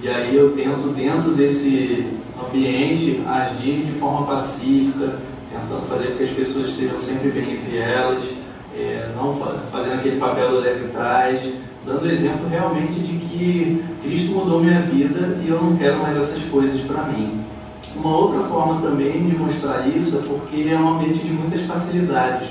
E 0.00 0.08
aí 0.08 0.34
eu 0.34 0.52
tento, 0.52 0.94
dentro 0.94 1.32
desse 1.32 2.06
ambiente, 2.40 3.20
agir 3.26 3.84
de 3.84 3.92
forma 3.92 4.26
pacífica, 4.26 5.18
tentando 5.60 5.82
fazer 5.88 6.08
com 6.08 6.16
que 6.18 6.24
as 6.24 6.30
pessoas 6.30 6.68
estejam 6.68 6.98
sempre 6.98 7.30
bem 7.30 7.52
entre 7.52 7.76
elas, 7.76 8.22
é, 8.76 9.10
não 9.16 9.34
fazendo 9.34 9.94
aquele 9.94 10.18
papel 10.18 10.50
do 10.50 10.60
leve 10.60 10.88
trás 10.88 11.42
dando 11.88 12.06
exemplo 12.06 12.48
realmente 12.48 13.00
de 13.00 13.16
que 13.18 13.84
Cristo 14.02 14.32
mudou 14.32 14.60
minha 14.60 14.80
vida 14.82 15.38
e 15.42 15.48
eu 15.48 15.60
não 15.60 15.76
quero 15.76 15.98
mais 15.98 16.16
essas 16.16 16.42
coisas 16.44 16.80
para 16.82 17.04
mim. 17.04 17.40
Uma 17.96 18.16
outra 18.16 18.40
forma 18.40 18.80
também 18.82 19.26
de 19.26 19.36
mostrar 19.36 19.88
isso 19.88 20.18
é 20.18 20.20
porque 20.20 20.68
é 20.68 20.78
um 20.78 20.96
ambiente 20.96 21.20
de 21.20 21.32
muitas 21.32 21.62
facilidades. 21.62 22.50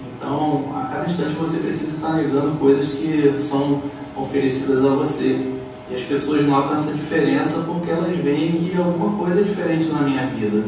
Então, 0.00 0.72
a 0.74 0.84
cada 0.86 1.06
instante 1.06 1.34
você 1.34 1.58
precisa 1.58 1.96
estar 1.96 2.12
negando 2.14 2.58
coisas 2.58 2.88
que 2.88 3.34
são 3.36 3.82
oferecidas 4.16 4.84
a 4.84 4.88
você. 4.88 5.52
E 5.90 5.94
as 5.94 6.02
pessoas 6.02 6.46
notam 6.46 6.74
essa 6.74 6.92
diferença 6.92 7.60
porque 7.66 7.90
elas 7.90 8.16
veem 8.16 8.52
que 8.52 8.76
alguma 8.78 9.18
coisa 9.18 9.40
é 9.40 9.44
diferente 9.44 9.86
na 9.86 10.00
minha 10.00 10.26
vida. 10.26 10.64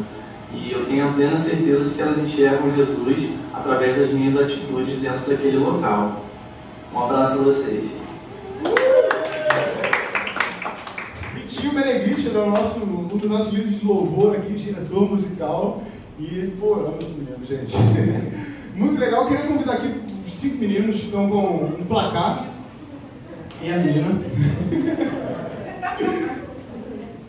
E 0.55 0.73
eu 0.73 0.87
tenho 0.87 1.09
a 1.09 1.13
plena 1.13 1.37
certeza 1.37 1.85
de 1.85 1.95
que 1.95 2.01
elas 2.01 2.19
enxergam 2.19 2.75
Jesus 2.75 3.31
através 3.53 3.97
das 3.97 4.11
minhas 4.11 4.37
atitudes 4.37 4.97
dentro 4.99 5.29
daquele 5.29 5.59
local. 5.59 6.25
Um 6.93 7.01
abraço 7.01 7.37
para 7.37 7.45
vocês. 7.45 7.91
Vitinho 11.35 11.75
Meneghite 11.75 12.29
é 12.29 12.33
nosso, 12.33 12.81
um 12.85 13.07
dos 13.07 13.29
nossos 13.29 13.53
líderes 13.53 13.81
de 13.81 13.87
louvor 13.87 14.37
aqui, 14.37 14.55
diretor 14.55 15.09
musical. 15.11 15.83
E, 16.19 16.53
pô, 16.59 16.75
amo 16.75 16.99
esse 17.01 17.13
menino, 17.13 17.45
gente. 17.45 17.77
Muito 18.75 18.99
legal. 18.99 19.23
Eu 19.23 19.29
queria 19.29 19.47
convidar 19.47 19.75
aqui 19.75 20.01
os 20.27 20.33
cinco 20.33 20.57
meninos 20.57 20.97
que 20.97 21.07
estão 21.07 21.29
com 21.29 21.65
um 21.81 21.85
placar. 21.87 22.49
E 23.63 23.73
a 23.73 23.77
menina. 23.77 24.09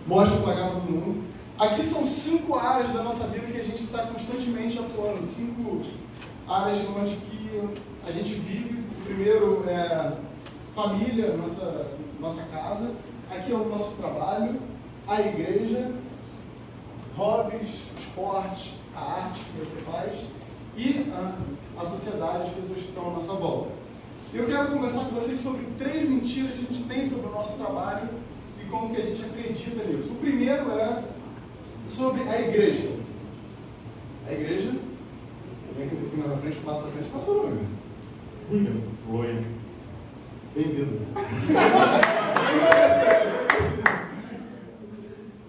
Mostra 0.08 0.38
o 0.38 0.42
placar 0.42 0.72
para 0.72 0.80
todo 0.80 0.92
mundo. 0.92 1.29
Aqui 1.60 1.84
são 1.84 2.06
cinco 2.06 2.58
áreas 2.58 2.94
da 2.94 3.04
nossa 3.04 3.28
vida 3.28 3.48
que 3.48 3.60
a 3.60 3.64
gente 3.64 3.84
está 3.84 4.04
constantemente 4.04 4.80
atuando. 4.80 5.22
Cinco 5.22 5.82
áreas 6.48 6.78
onde 6.98 7.18
que 7.18 7.62
a 8.08 8.12
gente 8.14 8.34
vive. 8.36 8.80
O 8.98 9.04
primeiro 9.04 9.70
é 9.70 10.14
família, 10.74 11.36
nossa, 11.36 11.88
nossa 12.18 12.44
casa. 12.44 12.94
Aqui 13.30 13.52
é 13.52 13.56
o 13.56 13.68
nosso 13.68 13.98
trabalho, 13.98 14.58
a 15.06 15.20
igreja, 15.20 15.92
hobbies, 17.18 17.82
esporte, 18.00 18.80
a 18.96 19.26
arte 19.26 19.42
que 19.42 19.60
você 19.60 19.82
faz 19.82 20.18
e 20.78 21.12
a, 21.12 21.82
a 21.82 21.86
sociedade, 21.86 22.44
as 22.44 22.54
pessoas 22.54 22.80
que 22.80 22.88
estão 22.88 23.10
à 23.10 23.12
nossa 23.12 23.34
volta. 23.34 23.72
Eu 24.34 24.46
quero 24.46 24.72
conversar 24.72 25.02
com 25.02 25.16
vocês 25.16 25.38
sobre 25.38 25.66
três 25.78 26.10
mentiras 26.10 26.52
que 26.52 26.60
a 26.60 26.74
gente 26.74 26.84
tem 26.84 27.06
sobre 27.06 27.28
o 27.28 27.32
nosso 27.34 27.58
trabalho 27.58 28.08
e 28.62 28.66
como 28.70 28.96
que 28.96 29.02
a 29.02 29.04
gente 29.04 29.26
acredita 29.26 29.84
nisso. 29.84 30.14
O 30.14 30.16
primeiro 30.16 30.72
é 30.72 31.04
sobre 31.90 32.22
a 32.30 32.40
igreja. 32.40 32.90
A 34.28 34.32
igreja, 34.32 34.72
vem 35.76 35.88
aqui 35.88 35.96
um 35.96 36.00
pouquinho 36.00 36.28
mais 36.28 36.38
à 36.38 36.42
frente, 36.42 36.58
passa 36.58 36.88
à 36.88 36.92
frente, 36.92 37.10
passou, 37.10 37.48
meu 37.48 37.58
William. 38.52 38.82
William. 39.10 39.42
Bem-vindo. 40.56 41.00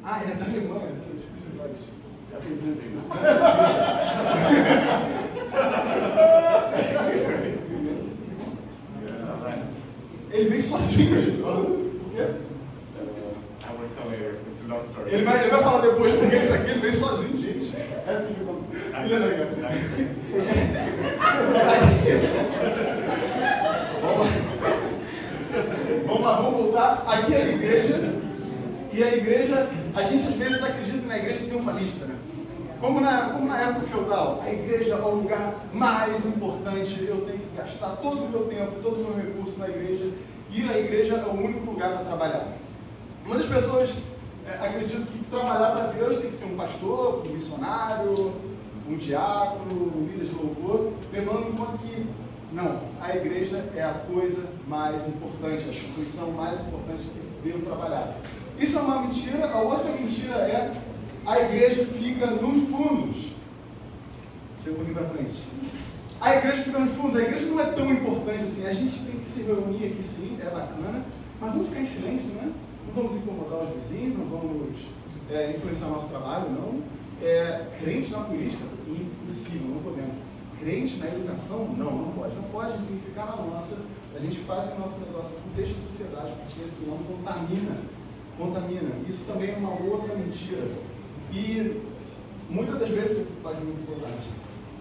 ah, 0.04 0.22
é 0.22 0.34
da 0.34 0.44
Alemanha. 0.44 1.00
Ele 10.32 10.48
vem 10.48 10.60
sozinho, 10.60 11.20
gente. 11.20 11.42
Por 11.42 12.14
quê? 12.14 12.22
Ele 15.06 15.24
vai, 15.24 15.40
ele 15.40 15.50
vai 15.50 15.62
falar 15.62 15.80
depois 15.80 16.12
porque 16.12 16.36
ele 16.36 16.44
está 16.44 16.54
aqui, 16.54 16.70
ele 16.70 16.80
veio 16.80 16.94
sozinho, 16.94 17.40
gente. 17.40 17.76
É 17.76 18.12
assim 18.12 18.34
que 18.34 18.40
ele 18.40 19.14
é 19.14 19.18
legal. 19.18 19.46
Vamos 26.06 26.22
lá, 26.22 26.40
vamos 26.40 26.60
voltar. 26.60 27.04
Aqui 27.06 27.34
é 27.34 27.42
a 27.42 27.48
igreja. 27.48 28.14
E 28.92 29.02
a 29.02 29.16
igreja, 29.16 29.68
a 29.94 30.02
gente 30.02 30.28
às 30.28 30.34
vezes 30.34 30.62
acredita 30.62 31.06
na 31.06 31.18
igreja 31.18 31.44
triunfalista, 31.44 32.06
né? 32.06 32.14
Como 32.80 32.98
na, 32.98 33.28
como 33.28 33.46
na 33.46 33.60
época 33.60 33.86
feudal, 33.88 34.40
a 34.42 34.50
igreja 34.50 34.94
é 34.94 34.96
o 34.96 35.16
lugar 35.16 35.54
mais 35.70 36.24
importante, 36.24 37.04
eu 37.04 37.26
tenho 37.26 37.38
que 37.38 37.56
gastar 37.56 37.96
todo 37.96 38.24
o 38.24 38.28
meu 38.30 38.46
tempo, 38.46 38.80
todo 38.82 39.02
o 39.02 39.04
meu 39.04 39.16
recurso 39.16 39.58
na 39.58 39.68
igreja, 39.68 40.10
e 40.50 40.66
a 40.66 40.78
igreja 40.78 41.16
é 41.16 41.26
o 41.26 41.32
único 41.32 41.70
lugar 41.70 41.92
para 41.92 42.04
trabalhar. 42.04 42.48
Muitas 43.26 43.46
pessoas 43.46 43.94
é, 44.46 44.66
acreditam 44.66 45.02
que 45.02 45.18
trabalhar 45.30 45.72
para 45.72 45.86
Deus 45.88 46.20
tem 46.20 46.30
que 46.30 46.34
ser 46.34 46.46
um 46.46 46.56
pastor, 46.56 47.22
um 47.26 47.34
missionário, 47.34 48.32
um 48.88 48.96
diácono, 48.96 49.92
um 49.94 50.08
líder 50.10 50.24
de 50.24 50.34
louvor, 50.34 50.92
levando 51.12 51.48
em 51.48 51.52
conta 51.52 51.76
que 51.76 52.06
não, 52.50 52.80
a 53.02 53.14
igreja 53.14 53.62
é 53.76 53.82
a 53.82 53.92
coisa 54.10 54.42
mais 54.66 55.06
importante, 55.06 55.64
a 55.66 55.68
instituição 55.68 56.30
mais 56.30 56.60
importante 56.62 57.04
que 57.04 57.48
devo 57.48 57.64
trabalhar. 57.64 58.16
Isso 58.58 58.78
é 58.78 58.80
uma 58.80 59.02
mentira, 59.02 59.50
a 59.50 59.60
outra 59.60 59.92
mentira 59.92 60.34
é 60.34 60.72
a 61.26 61.40
igreja 61.40 61.84
fica 61.84 62.26
nos 62.26 62.68
fundos. 62.68 63.32
Chega 64.62 64.72
um 64.72 64.76
pouquinho 64.76 64.96
para 64.96 65.08
frente. 65.08 65.42
A 66.20 66.36
igreja 66.36 66.62
fica 66.62 66.78
nos 66.78 66.92
fundos, 66.92 67.16
a 67.16 67.22
igreja 67.22 67.46
não 67.46 67.60
é 67.60 67.66
tão 67.72 67.90
importante 67.90 68.44
assim. 68.44 68.66
A 68.66 68.72
gente 68.72 68.98
tem 69.00 69.16
que 69.16 69.24
se 69.24 69.42
reunir 69.42 69.86
aqui 69.86 70.02
sim, 70.02 70.38
é 70.40 70.50
bacana, 70.50 71.04
mas 71.40 71.52
vamos 71.52 71.68
ficar 71.68 71.80
em 71.80 71.84
silêncio, 71.86 72.32
né? 72.34 72.52
Não 72.86 72.94
vamos 72.94 73.14
incomodar 73.16 73.62
os 73.62 73.70
vizinhos, 73.70 74.18
não 74.18 74.26
vamos 74.26 74.76
é, 75.30 75.50
influenciar 75.50 75.88
nosso 75.88 76.08
trabalho, 76.08 76.50
não. 76.50 76.82
É, 77.22 77.66
crente 77.80 78.10
na 78.10 78.20
política, 78.20 78.64
impossível, 78.86 79.68
não 79.68 79.82
podemos. 79.82 80.14
Crente 80.58 80.98
na 80.98 81.06
educação, 81.06 81.68
não, 81.76 81.90
não 81.90 82.12
pode. 82.12 82.34
Não 82.34 82.42
pode, 82.44 82.68
a 82.68 82.76
gente 82.76 82.86
tem 82.86 82.96
que 82.98 83.06
ficar 83.06 83.26
na 83.26 83.36
nossa. 83.36 83.76
A 84.14 84.18
gente 84.18 84.38
faz 84.40 84.72
o 84.72 84.78
nosso 84.78 84.98
negócio, 84.98 85.36
não 85.46 85.54
deixa 85.54 85.72
a 85.72 85.78
sociedade, 85.78 86.32
porque 86.44 86.68
senão 86.68 86.98
contamina. 86.98 87.78
Contamina. 88.36 88.90
Isso 89.08 89.24
também 89.24 89.50
é 89.50 89.56
uma 89.56 89.70
outra 89.70 90.14
mentira. 90.16 90.68
E 91.32 91.80
muitas 92.48 92.80
das 92.80 92.88
vezes, 92.88 93.28
faz 93.42 93.56
muito 93.58 93.82
importante, 93.82 94.28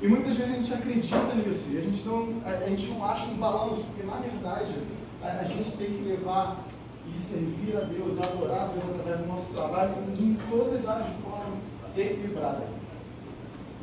e 0.01 0.07
muitas 0.07 0.35
vezes 0.35 0.53
a 0.53 0.57
gente 0.57 0.73
acredita 0.73 1.35
nisso, 1.35 1.69
e 1.71 1.77
a 1.77 1.81
gente 1.81 2.05
não, 2.05 2.41
a, 2.45 2.49
a 2.49 2.69
gente 2.69 2.87
não 2.87 3.05
acha 3.05 3.25
um 3.25 3.37
balanço, 3.37 3.83
porque 3.87 4.03
na 4.03 4.15
verdade 4.15 4.73
a, 5.21 5.27
a, 5.27 5.43
gente 5.43 5.71
tem 5.77 5.87
que 5.87 6.03
levar 6.03 6.65
e 7.05 7.17
servir 7.17 7.75
a 7.75 7.81
Deus, 7.81 8.17
adorar 8.17 8.61
a 8.61 8.67
Deus 8.67 8.83
através 8.89 9.19
do 9.19 9.27
nosso 9.27 9.53
trabalho 9.53 9.95
em 10.17 10.37
todas 10.49 10.79
as 10.79 10.87
áreas 10.87 11.07
de 11.07 11.21
forma 11.21 11.57
equilibrada. 11.97 12.67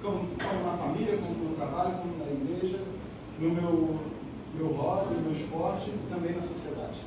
Como, 0.03 0.19
como 0.19 0.65
na 0.65 0.77
família, 0.79 1.19
como 1.19 1.51
no 1.51 1.57
trabalho, 1.57 1.99
como 1.99 2.17
na 2.19 2.33
igreja, 2.33 2.79
no 3.39 3.51
meu, 3.51 4.01
meu 4.55 4.69
hobby, 4.69 5.15
no 5.15 5.21
meu 5.23 5.33
esporte 5.33 5.91
e 5.91 6.09
também 6.09 6.35
na 6.35 6.43
sociedade. 6.43 7.01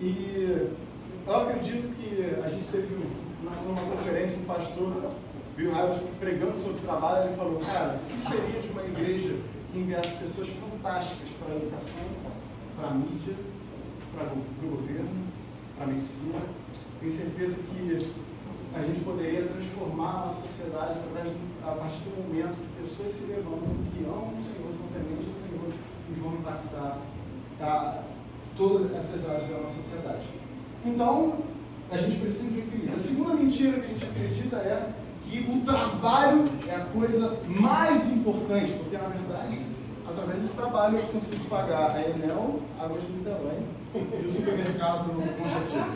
E 0.00 0.70
eu 1.26 1.36
acredito 1.36 1.94
que 1.96 2.40
a 2.44 2.48
gente 2.48 2.66
teve 2.68 2.94
numa 3.42 3.96
conferência, 3.96 4.38
um 4.38 4.44
pastor, 4.44 5.12
Bill 5.56 5.72
Hybels, 5.72 6.00
pregando 6.18 6.56
sobre 6.56 6.80
trabalho, 6.80 7.28
ele 7.28 7.36
falou, 7.36 7.58
cara, 7.60 7.98
o 8.02 8.12
que 8.12 8.20
seria 8.20 8.60
de 8.60 8.68
uma 8.68 8.82
igreja 8.82 9.36
que 9.72 9.78
enviasse 9.78 10.16
pessoas 10.16 10.48
fantásticas 10.48 11.28
para 11.38 11.54
a 11.54 11.56
educação, 11.56 12.02
para 12.78 12.88
a 12.88 12.94
mídia, 12.94 13.34
para 14.14 14.24
o 14.26 14.70
governo, 14.70 15.26
para 15.76 15.84
a 15.84 15.88
medicina? 15.88 16.40
Tenho 16.98 17.12
certeza 17.12 17.62
que 17.62 18.12
a 18.74 18.82
gente 18.82 19.00
poderia 19.00 19.42
transformar 19.42 20.28
a 20.28 20.32
sociedade 20.32 21.00
através 21.00 21.34
a 21.62 21.72
partir 21.72 22.00
do 22.04 22.22
momento 22.22 22.56
que 22.56 22.82
pessoas 22.82 23.12
se 23.12 23.24
levantam, 23.24 23.74
que 23.92 24.04
amam 24.04 24.32
o 24.32 24.38
Senhor, 24.38 24.72
são 24.72 24.86
tementes 24.88 25.26
do 25.26 25.34
Senhor 25.34 25.72
e 26.08 26.20
vão 26.20 26.34
impactar 26.34 26.98
tá, 27.58 28.04
todas 28.56 28.94
essas 28.94 29.28
áreas 29.28 29.48
da 29.48 29.58
nossa 29.58 29.76
sociedade. 29.76 30.26
Então, 30.84 31.38
a 31.90 31.96
gente 31.96 32.18
precisa 32.18 32.50
de 32.50 32.60
equilíbrio. 32.60 32.94
A 32.94 32.98
segunda 32.98 33.34
mentira 33.34 33.80
que 33.80 33.86
a 33.86 33.88
gente 33.88 34.04
acredita 34.04 34.56
é 34.56 34.92
que 35.28 35.38
o 35.50 35.60
trabalho 35.64 36.44
é 36.68 36.74
a 36.74 36.84
coisa 36.86 37.38
mais 37.46 38.10
importante, 38.10 38.72
porque 38.72 38.96
na 38.96 39.08
verdade, 39.08 39.60
através 40.06 40.40
desse 40.40 40.54
trabalho 40.54 40.98
eu 40.98 41.06
consigo 41.06 41.44
pagar 41.46 41.96
a 41.96 42.00
Enel, 42.00 42.60
Águas 42.80 43.02
de 43.02 43.12
Niterói 43.12 43.58
e 43.94 44.26
o 44.26 44.30
supermercado 44.30 45.10
Concha 45.38 45.86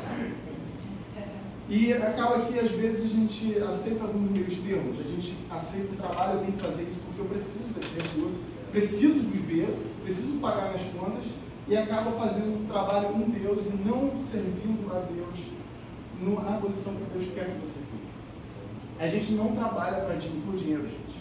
E 1.69 1.93
acaba 1.93 2.47
que 2.47 2.59
às 2.59 2.71
vezes 2.73 3.05
a 3.05 3.09
gente 3.09 3.59
aceita 3.59 4.03
alguns 4.03 4.31
meios 4.31 4.57
termos, 4.59 4.99
a 5.01 5.03
gente 5.03 5.35
aceita 5.51 5.93
o 5.93 5.97
trabalho, 5.97 6.35
eu 6.35 6.41
tenho 6.41 6.53
que 6.53 6.63
fazer 6.63 6.83
isso 6.83 7.01
porque 7.07 7.21
eu 7.21 7.27
preciso 7.27 7.73
desse 7.73 7.95
recurso, 7.95 8.41
preciso 8.71 9.21
viver, 9.21 9.77
preciso 10.03 10.39
pagar 10.39 10.73
minhas 10.73 10.83
contas, 10.93 11.25
e 11.67 11.77
acaba 11.77 12.11
fazendo 12.13 12.63
um 12.63 12.67
trabalho 12.67 13.09
com 13.09 13.31
Deus 13.31 13.67
e 13.67 13.89
não 13.89 14.21
servindo 14.21 14.93
a 14.95 15.01
Deus 15.01 15.64
na 16.21 16.59
posição 16.59 16.95
que 16.95 17.19
Deus 17.19 17.35
quer 17.35 17.47
que 17.47 17.67
você 17.67 17.81
fique. 17.81 18.15
A 18.99 19.09
gente 19.09 19.33
não 19.33 19.55
trabalha 19.55 20.03
para 20.03 20.15
por 20.15 20.57
dinheiro, 20.57 20.83
gente. 20.83 21.19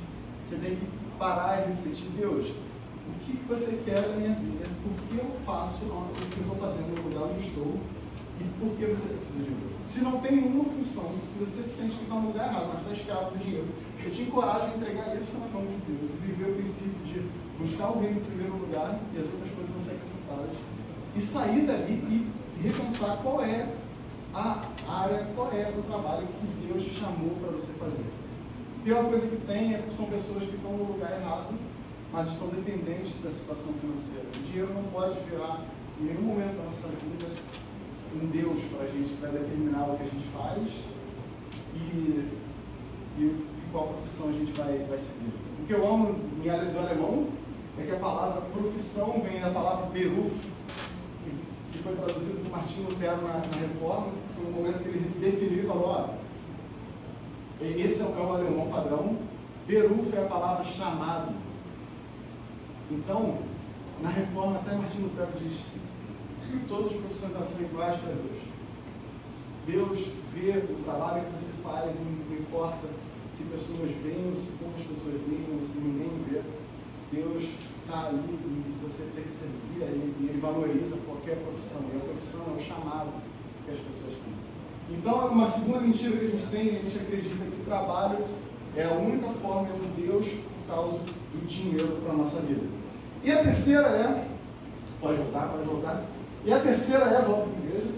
Você 0.48 0.56
tem 0.58 0.76
que 0.76 0.88
parar 1.18 1.64
e 1.64 1.72
refletir, 1.72 2.10
Deus, 2.18 2.46
o 2.48 3.20
que, 3.26 3.38
você 3.48 3.82
quer 3.84 4.02
da 4.02 4.16
minha 4.16 4.34
vida? 4.34 4.66
Por 4.84 4.94
que 5.08 5.18
eu 5.18 5.32
faço 5.46 5.86
o 5.86 6.14
que 6.14 6.38
eu 6.38 6.44
estou 6.44 6.56
fazendo 6.56 6.96
no 6.96 7.10
lugar 7.10 7.30
onde 7.30 7.48
estou? 7.48 7.80
E 8.40 8.44
por 8.60 8.78
que 8.78 8.86
você 8.86 9.10
precisa 9.10 9.44
de 9.44 9.50
mim? 9.50 9.74
Se 9.86 10.02
não 10.02 10.20
tem 10.20 10.38
nenhuma 10.38 10.66
função, 10.66 11.12
se 11.32 11.40
você 11.40 11.64
se 11.64 11.70
sente 11.70 11.96
que 11.96 12.04
está 12.04 12.16
no 12.16 12.28
lugar 12.28 12.48
errado, 12.50 12.70
mas 12.74 12.82
está 12.82 12.94
escravo 12.94 13.32
do 13.32 13.44
dinheiro, 13.44 13.68
eu 14.04 14.12
te 14.12 14.22
encorajo 14.24 14.66
a 14.66 14.76
entregar 14.76 15.16
isso 15.22 15.38
na 15.38 15.48
mão 15.48 15.66
de 15.66 15.78
Deus 15.92 16.12
e 16.12 16.28
viver 16.28 16.52
o 16.52 16.56
princípio 16.56 17.00
de 17.06 17.22
buscar 17.60 17.92
reino 18.00 18.18
em 18.18 18.24
primeiro 18.24 18.58
lugar 18.58 19.00
e 19.14 19.20
as 19.20 19.26
outras 19.26 19.52
coisas 19.52 19.72
vão 19.72 19.82
ser 19.82 19.96
acrescentadas. 19.96 20.58
E 21.16 21.22
sair 21.22 21.66
dali 21.66 21.94
e 21.94 22.68
repensar 22.68 23.18
qual 23.22 23.44
é 23.44 23.70
a 24.34 24.62
área, 24.88 25.28
qual 25.36 25.52
é 25.52 25.72
o 25.78 25.82
trabalho 25.84 26.28
que 26.28 26.68
Deus 26.68 26.84
te 26.84 27.00
chamou 27.00 27.32
para 27.40 27.52
você 27.52 27.72
fazer. 27.74 28.06
A 28.80 28.84
pior 28.84 29.06
coisa 29.06 29.28
que 29.28 29.38
tem 29.46 29.76
é, 29.76 29.84
são 29.92 30.06
pessoas 30.08 30.44
que 30.44 30.56
estão 30.56 30.72
no 30.72 30.94
lugar 30.94 31.12
errado, 31.12 31.54
mas 32.12 32.28
estão 32.28 32.48
dependentes 32.50 33.14
da 33.24 33.32
situação 33.32 33.74
financeira. 33.74 34.26
O 34.36 34.44
dinheiro 34.44 34.74
não 34.74 34.84
pode 34.92 35.20
virar, 35.30 35.64
em 36.02 36.06
nenhum 36.06 36.22
momento 36.22 36.58
da 36.58 36.64
nossa 36.64 36.88
vida, 36.88 37.28
um 38.16 38.28
Deus 38.28 38.60
para 38.72 38.86
a 38.86 38.88
gente 38.88 39.14
vai 39.22 39.32
determinar 39.32 39.90
o 39.90 39.98
que 39.98 40.04
a 40.04 40.06
gente 40.06 40.26
faz 40.28 40.84
e, 41.76 42.30
e, 43.18 43.22
e 43.22 43.46
qual 43.72 43.88
profissão 43.88 44.30
a 44.30 44.34
gente 44.34 44.52
vai, 44.52 44.86
vai 44.90 45.00
seguir. 45.00 45.34
O 45.62 45.66
que 45.66 45.74
eu 45.74 45.88
amo 45.88 46.16
em 46.44 46.50
área 46.50 46.66
do 46.66 46.78
alemão 46.78 47.28
é 47.80 47.84
que 47.84 47.92
a 47.92 48.00
palavra 48.00 48.42
profissão 48.42 49.24
vem 49.28 49.40
da 49.40 49.50
palavra 49.50 49.88
beruf, 49.88 50.32
foi 51.84 51.96
traduzido 51.96 52.42
por 52.42 52.52
Martinho 52.52 52.90
Lutero 52.90 53.22
na, 53.22 53.34
na 53.34 53.58
Reforma, 53.60 54.12
foi 54.36 54.46
um 54.46 54.52
momento 54.52 54.82
que 54.82 54.90
ele 54.90 55.20
definiu 55.20 55.64
e 55.64 55.68
falou, 55.68 55.88
ó, 55.88 56.24
esse 57.62 58.02
é 58.02 58.06
o, 58.06 58.18
é 58.18 58.22
o 58.22 58.34
alemão 58.34 58.68
padrão, 58.70 59.18
beruf 59.68 60.16
é 60.16 60.24
a 60.24 60.28
palavra 60.28 60.64
chamado. 60.66 61.34
Então, 62.90 63.38
na 64.02 64.10
reforma, 64.10 64.58
até 64.58 64.76
Martinho 64.76 65.08
Lutero 65.08 65.32
diz: 65.40 65.66
todas 66.68 66.92
as 66.92 66.98
profissões 66.98 67.50
são 67.50 67.62
iguais 67.62 68.00
para 68.00 68.14
Deus. 68.14 68.54
Deus 69.66 70.08
vê 70.34 70.58
o 70.58 70.84
trabalho 70.84 71.26
que 71.26 71.32
você 71.32 71.54
faz, 71.64 71.96
não 71.96 72.38
importa 72.38 72.88
se 73.36 73.44
pessoas 73.44 73.90
veem 74.04 74.30
ou 74.30 74.36
se 74.36 74.52
poucas 74.52 74.84
pessoas 74.84 75.22
veem 75.26 75.48
ou 75.54 75.62
se 75.62 75.78
ninguém 75.80 76.12
vê. 76.30 76.42
Deus 77.12 77.44
está 77.84 78.08
ali 78.08 78.20
e 78.20 78.80
você 78.82 79.04
tem 79.16 79.24
que 79.24 79.34
servir 79.34 79.84
a 79.84 79.86
Ele 79.86 80.16
e 80.20 80.30
Ele 80.30 80.40
valoriza 80.40 80.96
qualquer 81.06 81.38
profissão. 81.38 81.82
E 81.94 81.98
a 81.98 82.00
profissão 82.00 82.42
é 82.48 82.60
o 82.60 82.64
chamado 82.64 83.10
que 83.66 83.72
as 83.72 83.78
pessoas 83.78 84.14
têm. 84.14 84.98
Então, 84.98 85.28
uma 85.28 85.48
segunda 85.48 85.80
mentira 85.80 86.18
que 86.18 86.26
a 86.26 86.30
gente 86.30 86.46
tem, 86.48 86.62
a 86.62 86.82
gente 86.82 86.98
acredita 86.98 87.46
que 87.46 87.62
o 87.62 87.66
trabalho 87.66 88.26
é 88.76 88.84
a 88.84 88.94
única 88.94 89.30
forma 89.30 89.68
que 89.68 90.02
Deus 90.02 90.28
causa 90.68 90.96
o 91.34 91.46
dinheiro 91.46 92.00
para 92.04 92.14
a 92.14 92.18
nossa 92.18 92.40
vida. 92.42 92.66
E 93.24 93.32
a 93.32 93.44
terceira 93.44 93.88
é, 93.88 94.28
pode 95.00 95.18
voltar, 95.18 95.48
pode 95.48 95.64
voltar. 95.64 96.04
E 96.46 96.52
a 96.52 96.60
terceira 96.60 97.06
é, 97.06 97.22
volta 97.22 97.48
para 97.48 97.62
a 97.62 97.66
igreja. 97.66 97.92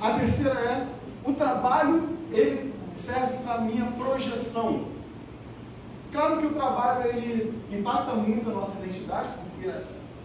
A 0.00 0.12
terceira 0.18 0.58
é, 0.58 0.86
o 1.24 1.32
trabalho, 1.32 2.08
ele 2.32 2.74
serve 2.96 3.38
para 3.44 3.54
a 3.54 3.60
minha 3.60 3.86
projeção. 3.92 4.95
Claro 6.16 6.38
que 6.38 6.46
o 6.46 6.54
trabalho 6.54 7.10
ele 7.10 7.62
impacta 7.70 8.14
muito 8.14 8.48
a 8.48 8.54
nossa 8.54 8.82
identidade, 8.82 9.34
porque 9.34 9.68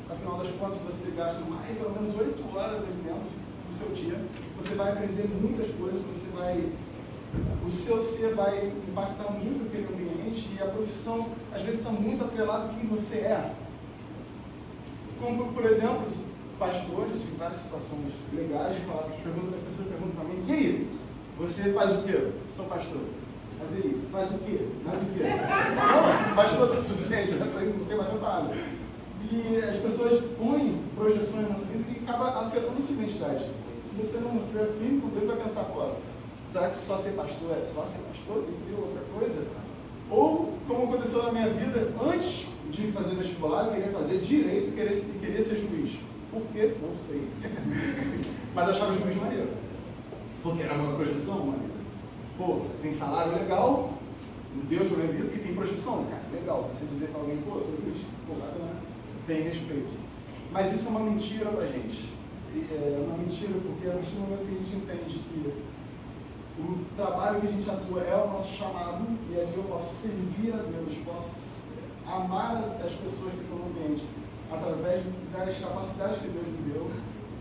afinal 0.09 0.37
das 0.37 0.47
contas 0.51 0.79
você 0.87 1.11
gasta 1.11 1.41
mais 1.41 1.77
pelo 1.77 1.91
menos 1.91 2.15
8 2.15 2.57
horas 2.57 2.83
ali 2.83 3.01
dentro 3.03 3.27
do 3.67 3.75
seu 3.77 3.89
dia. 3.89 4.17
Você 4.55 4.75
vai 4.75 4.93
aprender 4.93 5.27
muitas 5.27 5.67
coisas, 5.75 6.01
você 6.03 6.29
vai. 6.33 6.71
O 7.67 7.69
seu 7.69 8.01
ser 8.01 8.35
vai 8.35 8.71
impactar 8.87 9.33
muito 9.33 9.67
aquele 9.67 9.85
ambiente 9.93 10.55
e 10.57 10.63
a 10.63 10.67
profissão 10.67 11.27
às 11.53 11.61
vezes 11.61 11.81
está 11.81 11.91
muito 11.91 12.23
atrelada 12.23 12.69
a 12.69 12.73
quem 12.73 12.87
você 12.87 13.17
é. 13.17 13.53
Como 15.19 15.51
por 15.51 15.65
exemplo, 15.65 16.05
pastores 16.57 17.21
em 17.21 17.37
várias 17.37 17.57
situações 17.57 18.13
legais 18.33 18.77
de 18.77 18.85
falar, 18.85 19.01
assim, 19.01 19.17
pergunta, 19.21 19.57
a 19.57 19.65
pessoa 19.67 19.89
pergunta 19.89 20.15
para 20.15 20.23
mim, 20.23 20.45
e 20.47 20.51
aí, 20.53 20.99
você 21.37 21.73
faz 21.73 21.91
o 21.91 22.03
quê? 22.03 22.31
Sou 22.55 22.65
pastor. 22.67 23.01
Mas 23.61 23.71
ele 23.73 24.01
faz 24.11 24.31
o 24.31 24.37
quê? 24.39 24.59
Faz 24.83 25.01
o 25.01 25.05
quê? 25.05 25.23
Não, 25.75 26.35
pastor 26.35 26.77
é 26.77 26.81
suficiente, 26.81 27.33
não 27.33 27.85
tem 27.85 27.97
mais 27.97 28.21
nada. 28.21 28.53
E 29.31 29.57
as 29.57 29.77
pessoas 29.77 30.21
põem 30.37 30.81
projeções 30.95 31.47
na 31.47 31.55
vida 31.55 31.85
e 31.89 32.03
acaba 32.03 32.47
afetando 32.47 32.77
a 32.77 32.81
sua 32.81 32.95
identidade. 32.95 33.45
Se 33.87 33.95
você 33.95 34.17
não 34.17 34.39
tiver 34.47 34.67
firme 34.79 35.01
com 35.01 35.09
Deus, 35.09 35.27
vai 35.27 35.37
pensar, 35.37 35.65
pô, 35.65 35.91
será 36.51 36.69
que 36.69 36.75
só 36.75 36.97
ser 36.97 37.11
pastor 37.11 37.51
é 37.51 37.61
só 37.61 37.85
ser 37.85 37.99
pastor? 37.99 38.43
Tem 38.43 38.55
que 38.55 38.73
ter 38.73 38.81
outra 38.81 39.03
coisa? 39.17 39.45
Ou, 40.09 40.57
como 40.67 40.83
aconteceu 40.83 41.23
na 41.23 41.31
minha 41.31 41.49
vida, 41.49 41.93
antes 42.03 42.47
de 42.69 42.91
fazer 42.91 43.15
vestibular, 43.15 43.67
eu 43.67 43.73
queria 43.73 43.91
fazer 43.91 44.17
direito 44.19 44.69
e 44.69 44.71
queria, 44.71 44.95
queria 44.95 45.43
ser 45.43 45.57
juiz. 45.57 45.99
Por 46.31 46.41
quê? 46.53 46.73
Não 46.81 46.95
sei. 46.95 47.27
Mas 48.55 48.67
eu 48.67 48.73
achava 48.73 48.93
juiz 48.93 49.15
maneiro. 49.15 49.49
Porque 50.41 50.63
era 50.63 50.73
uma 50.73 50.95
projeção 50.95 51.39
maneira. 51.39 51.80
Pô, 52.41 52.61
tem 52.81 52.91
salário 52.91 53.33
legal, 53.33 53.93
Deus 54.67 54.87
foi 54.87 54.97
minha 54.97 55.13
vida, 55.13 55.35
e 55.35 55.39
tem 55.39 55.53
projeção. 55.53 56.05
Cara, 56.05 56.23
legal. 56.33 56.67
Você 56.73 56.87
dizer 56.87 57.09
para 57.09 57.21
alguém, 57.21 57.37
pô, 57.43 57.61
sou 57.61 57.77
juiz, 57.77 58.01
pô, 58.25 58.33
bacana. 58.33 58.81
Tem 59.27 59.43
respeito. 59.43 59.93
Mas 60.51 60.73
isso 60.73 60.87
é 60.87 60.89
uma 60.89 61.01
mentira 61.01 61.51
pra 61.51 61.67
gente. 61.67 62.11
É 62.55 63.05
uma 63.07 63.15
mentira 63.19 63.53
porque 63.61 63.87
a 63.87 63.91
partir 63.91 64.15
do 64.15 64.21
momento 64.21 64.47
que 64.47 64.55
a 64.55 64.57
gente 64.57 64.75
entende 64.75 65.19
que 65.19 65.53
o 66.59 66.79
trabalho 66.95 67.41
que 67.41 67.47
a 67.47 67.51
gente 67.51 67.69
atua 67.69 68.01
é 68.01 68.15
o 68.15 68.27
nosso 68.27 68.57
chamado 68.57 69.05
e 69.29 69.39
ali 69.39 69.53
eu 69.55 69.63
posso 69.63 70.07
servir 70.07 70.51
a 70.53 70.63
Deus, 70.63 70.97
posso 71.05 71.69
amar 72.07 72.55
as 72.83 72.91
pessoas 72.93 73.33
que 73.33 73.41
estão 73.41 73.57
no 73.59 73.67
ambiente 73.67 74.03
através 74.51 75.03
das 75.31 75.57
capacidades 75.59 76.17
que 76.17 76.27
Deus 76.27 76.47
me 76.47 76.73
deu, 76.73 76.89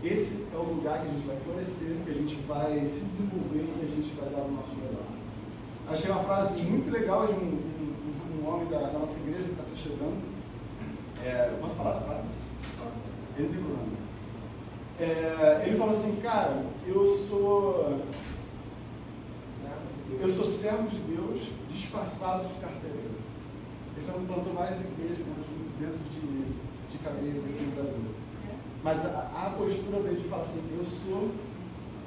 esse 0.03 0.47
é 0.53 0.57
o 0.57 0.63
lugar 0.63 1.01
que 1.01 1.07
a 1.07 1.11
gente 1.11 1.27
vai 1.27 1.37
florescer, 1.37 1.95
que 2.03 2.09
a 2.09 2.13
gente 2.13 2.35
vai 2.47 2.79
se 2.87 3.01
desenvolver 3.01 3.65
e 3.79 3.83
a 3.83 3.95
gente 3.95 4.15
vai 4.15 4.29
dar 4.29 4.41
o 4.41 4.51
nosso 4.51 4.75
melhor. 4.75 5.05
Achei 5.87 6.09
uma 6.09 6.23
frase 6.23 6.61
muito 6.61 6.91
legal 6.91 7.27
de 7.27 7.33
um, 7.33 7.37
um, 7.37 8.43
um 8.43 8.49
homem 8.49 8.67
da, 8.69 8.79
da, 8.79 8.99
nossa 8.99 9.19
igreja 9.19 9.43
que 9.43 9.51
está 9.51 9.63
se 9.63 9.77
chegando. 9.77 10.21
É, 11.23 11.55
posso 11.61 11.75
falar 11.75 11.91
essa 11.91 12.01
frase? 12.01 12.27
Ele 13.37 13.49
tem. 13.49 14.01
É, 15.07 15.63
ele 15.65 15.77
falou 15.77 15.93
assim, 15.93 16.15
cara, 16.21 16.63
eu 16.87 17.07
sou 17.07 18.01
eu 20.19 20.29
sou 20.29 20.45
servo 20.45 20.87
de 20.87 20.97
Deus 20.97 21.41
disfarçado 21.71 22.47
de 22.47 22.53
carcereiro. 22.59 23.15
Esse 23.97 24.09
é 24.09 24.13
um 24.13 24.25
plantou 24.25 24.53
várias 24.53 24.79
igrejas 24.79 25.25
dentro 25.79 25.97
de, 26.11 26.91
de 26.91 26.97
cadeias 27.03 27.43
aqui 27.43 27.63
no 27.63 27.75
Brasil. 27.75 28.20
Mas 28.83 29.05
a, 29.05 29.31
a 29.35 29.49
postura 29.57 30.01
dele 30.01 30.21
de 30.21 30.27
falar 30.27 30.41
assim, 30.41 30.63
eu 30.77 30.83
sou 30.83 31.31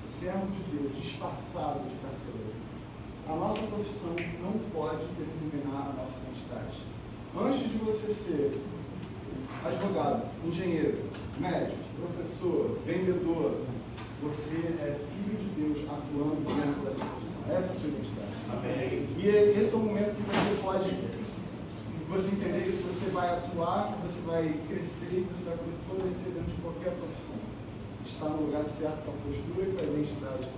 servo 0.02 0.46
de 0.46 0.76
Deus, 0.76 1.02
disfarçado 1.02 1.80
de 1.88 1.94
carcereiro. 1.96 2.54
A 3.28 3.36
nossa 3.36 3.60
profissão 3.60 4.14
não 4.42 4.58
pode 4.72 5.04
determinar 5.16 5.90
a 5.90 5.92
nossa 5.92 6.18
identidade. 6.20 6.78
Antes 7.36 7.70
de 7.70 7.78
você 7.78 8.12
ser 8.12 8.60
advogado, 9.64 10.26
engenheiro, 10.44 11.04
médico, 11.38 11.78
professor, 11.96 12.78
vendedor, 12.84 13.58
você 14.22 14.56
é 14.56 14.98
filho 15.10 15.38
de 15.38 15.60
Deus 15.60 15.78
atuando 15.88 16.44
dentro 16.46 16.80
dessa 16.82 17.04
profissão. 17.04 17.42
Essa 17.48 17.68
é 17.68 17.70
a 17.70 17.74
sua 17.74 17.88
identidade. 17.88 18.34
Amém. 18.52 19.08
E 19.16 19.58
esse 19.58 19.74
é 19.74 19.76
o 19.76 19.80
momento 19.80 20.14
que 20.14 20.22
você 20.22 20.62
pode 20.62 20.90
você 22.14 22.28
entender 22.28 22.68
isso, 22.68 22.84
você 22.84 23.10
vai 23.10 23.28
atuar, 23.28 23.98
você 24.04 24.20
vai 24.20 24.60
crescer 24.68 25.26
você 25.28 25.44
vai 25.46 25.56
poder 25.56 25.76
florescer 25.88 26.32
dentro 26.32 26.54
de 26.54 26.62
qualquer 26.62 26.92
profissão. 26.92 27.34
Está 28.06 28.28
no 28.28 28.46
lugar 28.46 28.64
certo 28.64 29.04
com 29.04 29.10
a 29.10 29.14
postura 29.14 29.68
e 29.68 29.72
com 29.72 29.80
a 29.80 29.98
identidade 29.98 30.48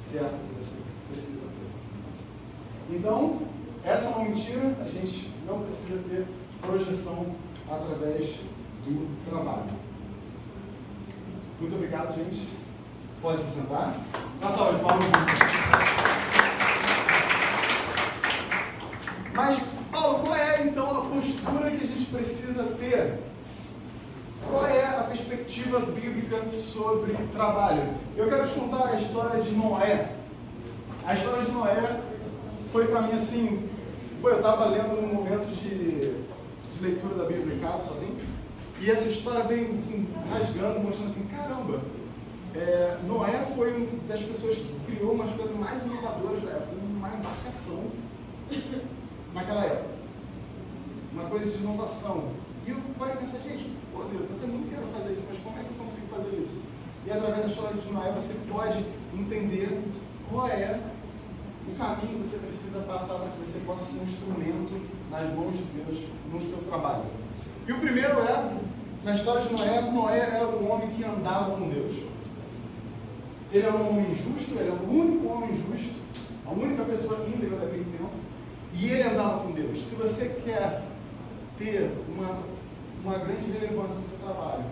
certa 0.00 0.30
que 0.30 0.54
você 0.58 0.76
precisa 1.12 1.40
ter. 1.40 2.96
Então, 2.96 3.42
essa 3.84 4.08
é 4.08 4.14
uma 4.14 4.24
mentira, 4.24 4.74
a 4.80 4.88
gente 4.88 5.30
não 5.46 5.62
precisa 5.62 5.98
ter 6.08 6.26
projeção 6.62 7.34
através 7.68 8.36
do 8.86 9.28
trabalho. 9.28 9.70
Muito 11.60 11.74
obrigado, 11.74 12.14
gente. 12.14 12.48
Pode 13.20 13.42
se 13.42 13.60
sentar. 13.60 13.94
Uma 14.40 14.50
salva 14.50 14.78
de 14.78 14.84
palmas. 14.84 15.04
Mas 19.34 19.72
Paulo, 19.92 20.20
qual 20.20 20.34
é 20.34 20.62
então 20.62 20.90
a 20.90 21.04
postura 21.42 21.70
que 21.70 21.84
a 21.84 21.86
gente 21.86 22.06
precisa 22.06 22.62
ter? 22.78 23.18
Qual 24.48 24.66
é 24.66 24.84
a 24.84 25.04
perspectiva 25.04 25.80
bíblica 25.80 26.44
sobre 26.46 27.14
trabalho? 27.32 27.94
Eu 28.16 28.28
quero 28.28 28.46
te 28.46 28.54
contar 28.54 28.88
a 28.88 29.00
história 29.00 29.40
de 29.40 29.50
Noé. 29.52 30.16
A 31.04 31.14
história 31.14 31.44
de 31.44 31.50
Noé 31.50 32.00
foi 32.72 32.86
para 32.86 33.02
mim 33.02 33.12
assim. 33.12 33.68
Pô, 34.20 34.30
eu 34.30 34.36
estava 34.36 34.66
lendo 34.66 35.00
num 35.00 35.14
momento 35.14 35.46
de, 35.48 36.14
de 36.72 36.80
leitura 36.80 37.14
da 37.16 37.24
Bíblia 37.24 37.56
em 37.56 37.58
casa, 37.58 37.88
sozinho, 37.88 38.16
e 38.80 38.88
essa 38.88 39.08
história 39.08 39.42
veio 39.44 39.72
assim, 39.72 40.08
rasgando, 40.30 40.80
mostrando 40.80 41.10
assim: 41.10 41.26
caramba, 41.26 41.80
é, 42.54 42.98
Noé 43.06 43.44
foi 43.56 43.74
uma 43.74 44.08
das 44.08 44.20
pessoas 44.20 44.56
que 44.56 44.80
criou 44.86 45.12
uma 45.12 45.24
das 45.24 45.34
coisas 45.34 45.56
mais 45.56 45.82
inovadoras 45.82 46.42
da 46.42 46.50
época, 46.50 46.76
uma 46.96 47.08
embarcação 47.08 47.84
naquela 49.34 49.64
época. 49.64 50.01
Uma 51.32 51.40
coisa 51.40 51.56
de 51.56 51.64
inovação. 51.64 52.24
E 52.66 52.70
eu 52.72 52.76
parei 52.98 53.16
pensar, 53.16 53.38
gente, 53.38 53.64
pô 53.90 54.04
Deus, 54.04 54.28
eu 54.28 54.38
também 54.38 54.64
quero 54.68 54.86
fazer 54.88 55.14
isso, 55.14 55.22
mas 55.26 55.38
como 55.38 55.58
é 55.58 55.62
que 55.62 55.70
eu 55.70 55.82
consigo 55.82 56.06
fazer 56.08 56.36
isso? 56.36 56.60
E 57.06 57.10
através 57.10 57.40
da 57.40 57.46
história 57.46 57.80
de 57.80 57.90
Noé 57.90 58.12
você 58.12 58.34
pode 58.52 58.84
entender 59.14 59.82
qual 60.30 60.46
é 60.48 60.78
o 61.66 61.74
caminho 61.78 62.18
que 62.18 62.28
você 62.28 62.36
precisa 62.36 62.80
passar 62.80 63.14
para 63.14 63.30
que 63.30 63.50
você 63.50 63.58
possa 63.64 63.80
ser 63.80 64.00
um 64.00 64.02
instrumento 64.02 64.78
nas 65.10 65.34
mãos 65.34 65.56
de 65.56 65.62
Deus 65.62 66.04
no 66.30 66.42
seu 66.42 66.58
trabalho. 66.64 67.04
E 67.66 67.72
o 67.72 67.80
primeiro 67.80 68.20
é, 68.20 68.54
na 69.02 69.14
história 69.14 69.40
de 69.40 69.54
Noé, 69.54 69.80
Noé 69.90 70.18
era 70.18 70.46
um 70.46 70.70
homem 70.70 70.90
que 70.90 71.02
andava 71.02 71.56
com 71.56 71.66
Deus. 71.70 71.94
Ele 73.50 73.66
era 73.66 73.74
um 73.74 73.88
homem 73.88 74.14
justo, 74.14 74.50
ele 74.50 74.68
era 74.68 74.74
o 74.74 75.00
único 75.00 75.28
homem 75.28 75.56
justo, 75.56 75.98
a 76.46 76.50
única 76.50 76.84
pessoa 76.84 77.26
íntegra 77.26 77.56
daquele 77.56 77.86
tempo. 77.86 78.10
E 78.74 78.90
ele 78.90 79.02
andava 79.02 79.40
com 79.40 79.52
Deus. 79.52 79.82
Se 79.82 79.94
você 79.94 80.28
quer 80.44 80.91
ter 81.62 81.92
uma, 82.08 82.42
uma 83.04 83.18
grande 83.18 83.50
relevância 83.50 83.96
no 83.96 84.04
seu 84.04 84.18
trabalho, 84.18 84.64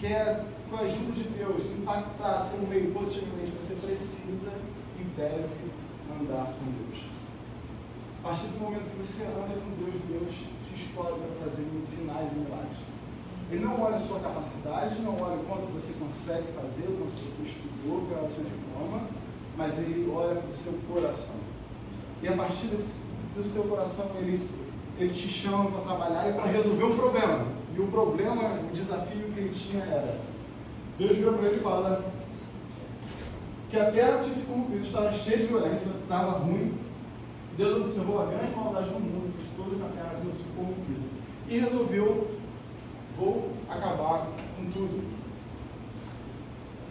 quer, 0.00 0.44
com 0.70 0.76
a 0.76 0.80
ajuda 0.80 1.12
de 1.12 1.24
Deus, 1.24 1.64
impactar 1.72 2.40
seu 2.40 2.60
meio 2.66 2.92
positivamente, 2.92 3.52
você 3.52 3.74
precisa 3.74 4.52
e 4.98 5.04
deve 5.16 5.54
andar 6.20 6.52
com 6.52 6.64
Deus. 6.72 7.04
A 8.22 8.28
partir 8.28 8.48
do 8.48 8.60
momento 8.60 8.90
que 8.90 8.96
você 8.96 9.22
anda 9.22 9.54
com 9.54 9.84
Deus, 9.84 9.94
Deus 10.08 10.32
te 10.66 10.74
escolhe 10.74 11.14
para 11.20 11.46
fazer 11.46 11.64
sinais 11.84 12.32
e 12.32 12.36
milagres. 12.36 12.78
Ele 13.50 13.64
não 13.64 13.80
olha 13.80 13.94
a 13.94 13.98
sua 13.98 14.18
capacidade, 14.18 15.00
não 15.00 15.14
olha 15.22 15.36
o 15.36 15.44
quanto 15.44 15.72
você 15.72 15.92
consegue 15.92 16.48
fazer, 16.52 16.82
o 16.82 16.96
quanto 16.98 17.14
você 17.22 17.42
estudou, 17.44 18.04
qual 18.08 18.22
é 18.22 18.26
o 18.26 18.28
seu 18.28 18.44
diploma, 18.44 19.06
mas 19.56 19.78
ele 19.78 20.10
olha 20.12 20.40
para 20.40 20.50
o 20.50 20.54
seu 20.54 20.72
coração. 20.88 21.36
E 22.20 22.28
a 22.28 22.32
partir 22.36 22.66
do 22.66 23.44
seu 23.44 23.62
coração, 23.64 24.10
ele, 24.18 24.48
ele 24.98 25.12
te 25.12 25.28
chama 25.28 25.70
para 25.70 25.80
trabalhar 25.80 26.30
e 26.30 26.32
para 26.32 26.46
resolver 26.46 26.84
um 26.84 26.96
problema. 26.96 27.46
E 27.76 27.80
o 27.80 27.86
problema, 27.88 28.42
o 28.42 28.72
desafio 28.72 29.30
que 29.34 29.40
ele 29.40 29.50
tinha 29.50 29.82
era: 29.84 30.18
Deus 30.98 31.16
vira 31.16 31.32
para 31.32 31.46
ele 31.48 31.56
e 31.56 31.60
fala 31.60 32.04
que 33.68 33.78
a 33.78 33.90
terra 33.90 34.20
estava 34.20 35.12
cheia 35.12 35.38
de 35.38 35.46
violência, 35.46 35.90
estava 36.02 36.38
ruim. 36.38 36.74
Deus 37.56 37.80
observou 37.80 38.22
a 38.22 38.26
grande 38.26 38.54
maldade 38.54 38.90
do 38.90 39.00
mundo, 39.00 39.34
que 39.38 39.56
todos 39.56 39.78
na 39.78 39.88
terra 39.88 40.14
haviam 40.16 40.32
se 40.32 40.44
corrompido. 40.44 41.02
E 41.48 41.58
resolveu: 41.58 42.30
vou 43.18 43.50
acabar 43.68 44.28
com 44.56 44.70
tudo. 44.70 45.16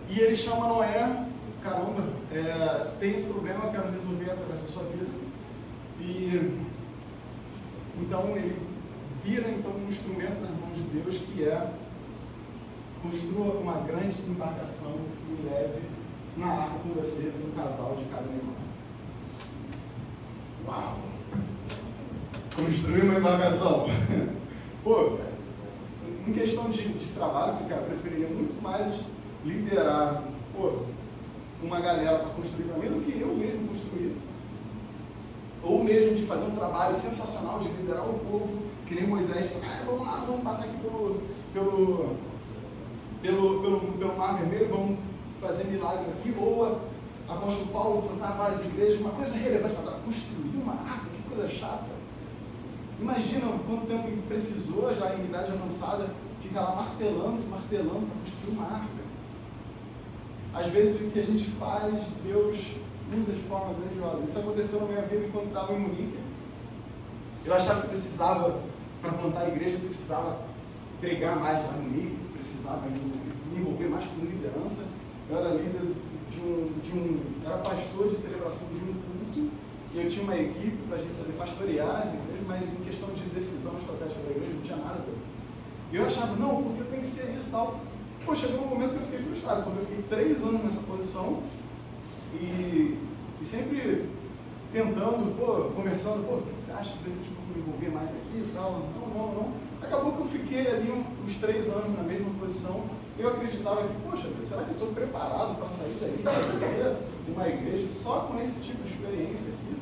E 0.10 0.20
ele 0.20 0.36
chama 0.36 0.68
Noé, 0.68 1.26
caramba, 1.63 2.04
é, 2.32 2.91
tem 3.00 3.15
esse 3.15 3.28
problema, 3.28 3.72
quero 3.72 3.91
resolver 3.91 4.32
através 4.32 4.62
da 4.62 4.68
sua 4.68 4.84
vida. 4.84 5.08
E 6.00 6.64
então 8.01 8.36
ele 8.36 8.58
vira 9.23 9.49
então 9.49 9.71
um 9.71 9.89
instrumento 9.89 10.41
nas 10.41 10.51
mãos 10.51 10.75
de 10.75 10.84
Deus 10.84 11.17
que 11.17 11.43
é 11.43 11.71
construa 13.01 13.53
uma 13.53 13.81
grande 13.81 14.17
embarcação 14.27 14.95
e 15.29 15.47
leve 15.47 15.81
na 16.38 16.47
arca 16.47 16.79
com 16.79 16.89
você 16.89 17.31
um 17.45 17.55
casal 17.55 17.95
de 17.95 18.05
cada 18.05 18.25
animal. 18.25 18.55
Uau! 20.67 20.99
Construir 22.55 23.03
uma 23.03 23.19
embarcação. 23.19 23.86
Pô, 24.84 25.17
em 26.27 26.34
questão 26.34 26.69
de, 26.69 26.88
de 26.88 27.08
trabalho, 27.13 27.58
eu 27.69 27.77
preferiria 27.84 28.27
muito 28.27 28.62
mais 28.62 28.99
liderar 29.43 30.23
pô, 30.55 30.84
uma 31.62 31.79
galera 31.79 32.19
para 32.19 32.29
construir 32.29 32.65
para 32.65 32.77
mim 32.77 32.89
do 32.89 33.05
que 33.05 33.19
eu 33.19 33.36
mesmo 33.36 33.67
construir. 33.67 34.15
Ou 35.65 35.84
mesmo 35.84 36.15
de 36.15 36.28
fazer 36.28 36.45
um 36.45 36.56
trabalho 36.56 36.93
sensacional 36.93 37.60
de 37.60 37.69
liderar 37.69 38.08
o 38.08 38.19
povo, 38.19 38.60
que 38.86 38.93
nem 38.93 39.08
Moisés, 39.08 39.62
ah, 39.65 39.84
vamos 39.84 40.06
lá, 40.06 40.23
vamos 40.28 40.43
passar 40.43 40.65
aqui 40.65 40.78
pelo, 40.78 41.21
pelo, 41.51 42.15
pelo, 43.21 43.62
pelo, 43.62 43.80
pelo 43.97 44.17
Mar 44.17 44.38
Vermelho, 44.38 44.69
vamos 44.69 44.99
fazer 45.41 45.63
milagres 45.65 46.08
aqui, 46.10 46.36
ou 46.39 46.82
apóstolo 47.28 47.67
Paulo 47.71 48.01
plantar 48.04 48.38
várias 48.38 48.63
igrejas, 48.63 49.01
uma 49.01 49.10
coisa 49.10 49.36
relevante 49.36 49.73
para 49.73 49.91
construir 49.93 50.56
uma 50.56 50.73
arca, 50.73 51.08
que 51.10 51.36
coisa 51.36 51.49
chata. 51.49 51.95
Imagina 53.01 53.47
quanto 53.67 53.88
tempo 53.88 54.08
ele 54.08 54.23
precisou, 54.28 54.95
já 54.95 55.15
em 55.15 55.25
idade 55.25 55.51
avançada, 55.51 56.10
ficar 56.41 56.62
lá 56.62 56.75
martelando, 56.75 57.49
martelando 57.49 58.06
para 58.06 58.21
construir 58.21 58.51
uma 58.56 58.65
arca. 58.65 59.06
Às 60.54 60.67
vezes 60.67 61.01
o 61.01 61.12
que 61.12 61.19
a 61.19 61.23
gente 61.23 61.45
faz, 61.60 61.93
Deus 62.23 62.75
usa 63.13 63.32
de 63.32 63.41
forma 63.44 63.74
grandiosa. 63.74 64.26
Isso 64.26 64.39
aconteceu 64.39 64.82
na 64.82 64.88
minha 64.88 65.02
vida 65.04 65.26
enquanto 65.26 65.48
estava 65.48 65.74
em 65.74 65.80
Munique. 65.80 66.20
Eu 67.46 67.54
achava 67.54 67.82
que 67.82 67.89
precisava, 67.89 68.62
para 69.02 69.12
plantar 69.13 69.41
a 69.41 69.50
igreja, 69.50 69.78
precisava 69.78 70.39
pregar 71.00 71.36
mais 71.39 71.63
lá 71.65 71.74
Munique, 71.74 72.18
precisava 72.38 72.82
me 72.88 73.60
envolver 73.60 73.88
mais 73.88 74.06
com 74.06 74.26
liderança. 74.26 74.84
Eu 75.30 75.38
era 75.38 75.50
líder 75.50 75.94
de 76.32 76.39
um, 76.41 76.74
de 76.82 76.91
um 76.91 77.20
era 77.46 77.58
pastor 77.58 78.10
de 78.10 78.15
celebração 78.15 78.68
de 78.70 78.82
um 78.82 78.94
culto, 78.94 79.52
e 79.94 80.02
eu 80.02 80.10
tinha 80.10 80.24
uma 80.24 80.36
equipe 80.36 80.78
para 80.88 80.98
a 80.98 81.00
gente 81.00 81.38
pastorear 81.38 82.02
as 82.02 82.13
igrejas, 82.13 82.48
mas 82.48 82.63
em 82.63 82.84
questão 82.84 83.10
de 83.10 83.22
decisão 83.30 83.74
estratégica 83.78 84.22
da 84.22 84.32
igreja 84.32 84.54
não 84.54 84.62
tinha 84.62 84.78
nada. 84.78 85.04
E 85.91 85.96
eu 85.96 86.06
achava, 86.06 86.36
não, 86.36 86.63
porque 86.63 86.84
tem 86.89 87.02
que 87.02 87.08
ser 87.08 87.34
isso 87.38 87.48
e 87.48 87.52
tal. 87.52 87.80
Pô, 88.26 88.36
chegou 88.36 88.65
um 88.65 88.70
momento 88.70 88.89
que 88.89 88.96
eu 88.96 89.02
fiquei 89.04 89.20
frustrado, 89.20 89.63
porque 89.63 89.80
eu 89.80 89.86
fiquei 89.86 90.04
três 90.10 90.44
anos 90.44 90.63
nessa 90.63 90.82
posição 90.82 91.44
e, 92.41 93.00
e 93.41 93.45
sempre 93.45 94.10
tentando, 94.71 95.38
pô, 95.38 95.71
conversando, 95.76 96.28
pô, 96.28 96.36
o 96.36 96.41
que 96.41 96.62
você 96.62 96.71
acha 96.71 96.91
que 96.98 97.10
a 97.10 97.13
gente 97.13 97.30
me 97.56 97.62
envolver 97.62 97.89
mais 97.89 98.10
aqui 98.10 98.43
e 98.43 98.52
tal? 98.54 98.71
Não, 98.71 99.08
não, 99.08 99.34
não. 99.34 99.54
Acabou 99.82 100.13
que 100.13 100.19
eu 100.19 100.26
fiquei 100.26 100.67
ali 100.67 100.91
uns 100.91 101.36
três 101.38 101.69
anos 101.69 101.95
na 101.95 102.04
mesma 102.04 102.30
posição. 102.39 102.84
Eu 103.17 103.30
acreditava 103.30 103.88
que, 103.88 103.95
poxa, 104.04 104.28
será 104.41 104.63
que 104.63 104.71
eu 104.71 104.74
estou 104.74 104.89
preparado 104.89 105.56
para 105.56 105.69
sair 105.69 105.95
daí 106.02 106.19
e 106.19 106.24
fazer 106.24 106.98
uma 107.30 107.48
igreja 107.48 107.88
só 107.88 108.28
com 108.28 108.41
esse 108.43 108.60
tipo 108.60 108.84
de 108.84 108.93
experiência 108.93 109.54
aqui? 109.54 109.78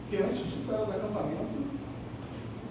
Porque 0.00 0.16
antes 0.22 0.38
disso 0.38 0.72
era 0.72 0.86
do 0.86 0.92
acampamento, 0.92 1.62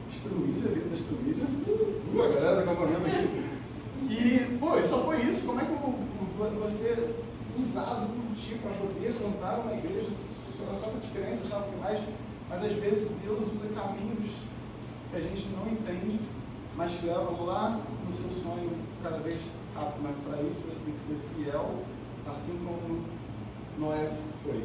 destruída, 0.10 0.70
vida 0.70 0.90
destruída, 0.90 1.46
uh, 1.46 2.22
a 2.24 2.28
galera 2.28 2.56
do 2.56 2.62
acampamento 2.62 3.06
aqui. 3.06 3.60
E, 4.10 4.58
pô, 4.60 4.82
só 4.82 5.04
foi 5.04 5.22
isso. 5.22 5.46
Como 5.46 5.62
é 5.62 5.66
que 5.66 5.72
eu 5.72 6.60
vou 6.60 6.70
ser 6.70 7.16
usado 7.58 8.08
por 8.08 8.29
ti 8.40 8.56
para 8.62 8.72
poder 8.72 9.14
contar 9.20 9.60
uma 9.60 9.74
igreja 9.74 10.10
só 10.12 10.64
com 10.66 10.74
essas 10.74 11.12
crenças, 11.12 11.48
que 11.48 11.78
mais, 11.78 12.00
mas 12.50 12.64
às 12.64 12.74
vezes 12.74 13.12
Deus 13.24 13.40
usa 13.54 13.68
caminhos 13.76 14.32
que 15.12 15.18
a 15.18 15.20
gente 15.20 15.50
não 15.50 15.68
entende, 15.68 16.20
mas 16.76 16.94
que 16.94 17.06
levam 17.06 17.46
lá 17.46 17.80
no 18.06 18.14
seu 18.14 18.30
sonho 18.30 18.72
cada 19.04 19.18
vez 19.18 19.40
rápido. 19.76 20.02
Mas 20.04 20.16
para 20.26 20.42
isso 20.44 20.60
você 20.62 20.80
tem 20.86 20.94
que 20.94 21.00
ser 21.00 21.20
fiel, 21.36 21.84
assim 22.28 22.58
como 22.66 23.04
Noé 23.78 24.10
foi. 24.44 24.64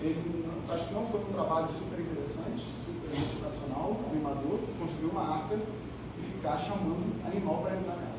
Ele, 0.00 0.46
acho 0.68 0.86
que 0.86 0.94
não 0.94 1.06
foi 1.06 1.20
um 1.20 1.32
trabalho 1.32 1.68
super 1.68 1.98
interessante, 1.98 2.62
super 2.86 3.18
motivacional, 3.18 3.96
animador, 4.10 4.60
construir 4.78 5.10
uma 5.10 5.22
arca 5.22 5.56
e 5.56 6.22
ficar 6.22 6.58
chamando 6.58 7.26
animal 7.26 7.62
para 7.62 7.76
entrar 7.76 7.96
nela. 7.96 8.18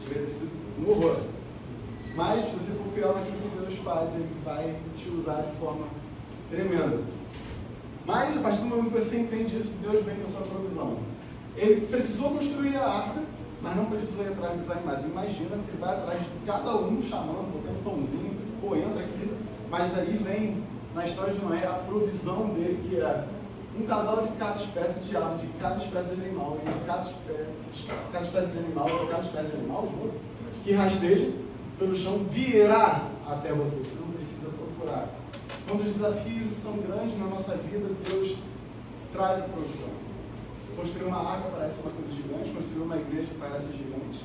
Devia 0.00 0.22
ter 0.22 0.28
sido 0.28 0.52
um 0.78 0.90
horror. 0.90 1.35
Mas 2.16 2.44
se 2.44 2.52
você 2.52 2.72
for 2.72 2.86
fiel 2.94 3.14
naquilo 3.14 3.50
que 3.50 3.58
Deus 3.58 3.78
faz, 3.84 4.14
Ele 4.14 4.28
vai 4.42 4.74
te 4.96 5.08
usar 5.10 5.42
de 5.42 5.52
forma 5.58 5.86
tremenda. 6.48 7.02
Mas 8.06 8.36
a 8.38 8.40
partir 8.40 8.62
do 8.62 8.68
momento 8.68 8.90
que 8.90 9.00
você 9.00 9.18
entende 9.18 9.58
isso, 9.58 9.72
Deus 9.82 10.02
vem 10.02 10.16
com 10.16 10.24
a 10.24 10.28
sua 10.28 10.46
provisão. 10.46 10.96
Ele 11.56 11.86
precisou 11.86 12.30
construir 12.30 12.76
a 12.76 12.88
arca, 12.88 13.22
mas 13.60 13.76
não 13.76 13.84
precisou 13.86 14.24
ir 14.24 14.28
atrás 14.28 14.58
dos 14.58 14.70
animais. 14.70 15.04
Imagina 15.04 15.58
se 15.58 15.70
ele 15.70 15.78
vai 15.78 15.94
atrás 15.94 16.20
de 16.20 16.26
cada 16.46 16.74
um 16.76 17.02
chamando, 17.02 17.52
botando 17.52 17.80
um 17.80 17.82
pãozinho, 17.82 18.34
pô, 18.62 18.74
entra 18.74 19.00
aqui. 19.00 19.30
Mas 19.68 19.98
aí 19.98 20.16
vem, 20.16 20.62
na 20.94 21.04
história 21.04 21.34
de 21.34 21.44
Noé, 21.44 21.66
a 21.66 21.82
provisão 21.86 22.48
dele, 22.50 22.82
que 22.88 22.96
é 22.96 23.26
um 23.78 23.84
casal 23.84 24.26
de 24.26 24.32
cada 24.38 24.56
espécie 24.58 25.00
de 25.00 25.14
ave, 25.14 25.46
de 25.46 25.52
cada 25.60 25.76
espécie 25.76 26.14
de 26.14 26.24
animal, 26.24 26.58
de 26.64 26.86
cada, 26.86 27.02
espécie, 27.02 27.44
cada 28.10 28.24
espécie 28.24 28.52
de 28.52 28.58
animal, 28.58 28.86
de 28.86 29.06
cada 29.10 29.22
espécie 29.22 29.50
de 29.50 29.56
animal, 29.56 29.82
juro, 29.82 30.12
que 30.64 30.72
rasteja 30.72 31.45
pelo 31.78 31.94
chão, 31.94 32.24
virá 32.28 33.08
até 33.26 33.52
você. 33.52 33.76
Você 33.76 33.96
não 34.00 34.12
precisa 34.12 34.48
procurar. 34.48 35.08
Quando 35.68 35.80
os 35.80 35.94
desafios 35.94 36.52
são 36.52 36.78
grandes 36.78 37.18
na 37.18 37.26
nossa 37.26 37.56
vida, 37.56 37.88
Deus 38.08 38.36
traz 39.12 39.40
a 39.40 39.48
provisão. 39.48 40.06
Construir 40.76 41.04
uma 41.04 41.18
arca 41.18 41.48
parece 41.50 41.80
uma 41.82 41.90
coisa 41.92 42.12
gigante, 42.12 42.50
construir 42.50 42.82
uma 42.82 42.96
igreja 42.96 43.28
parece 43.40 43.66
gigante. 43.68 44.24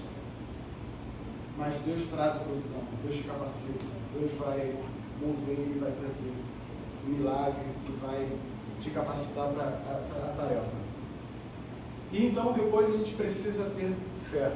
Mas 1.57 1.75
Deus 1.85 2.03
traz 2.09 2.35
a 2.35 2.39
provisão, 2.39 2.81
Deus 3.03 3.15
te 3.15 3.23
capacita, 3.23 3.85
Deus 4.13 4.31
vai 4.39 4.75
mover 5.21 5.59
e 5.59 5.79
vai 5.79 5.91
trazer 5.91 6.33
um 7.05 7.09
milagre 7.09 7.65
e 7.87 8.05
vai 8.05 8.27
te 8.81 8.89
capacitar 8.89 9.49
para 9.49 9.63
a, 9.63 10.29
a, 10.29 10.33
tarefa. 10.35 10.71
E 12.11 12.25
então 12.25 12.51
depois 12.51 12.93
a 12.93 12.97
gente 12.97 13.13
precisa 13.13 13.69
ter 13.77 13.95
fé. 14.29 14.51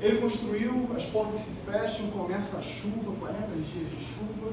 Ele 0.00 0.20
construiu, 0.20 0.88
as 0.96 1.04
portas 1.06 1.40
se 1.40 1.52
fecham, 1.68 2.10
começa 2.10 2.58
a 2.58 2.62
chuva, 2.62 3.12
40 3.18 3.46
dias 3.56 3.90
de 3.90 4.04
chuva. 4.04 4.52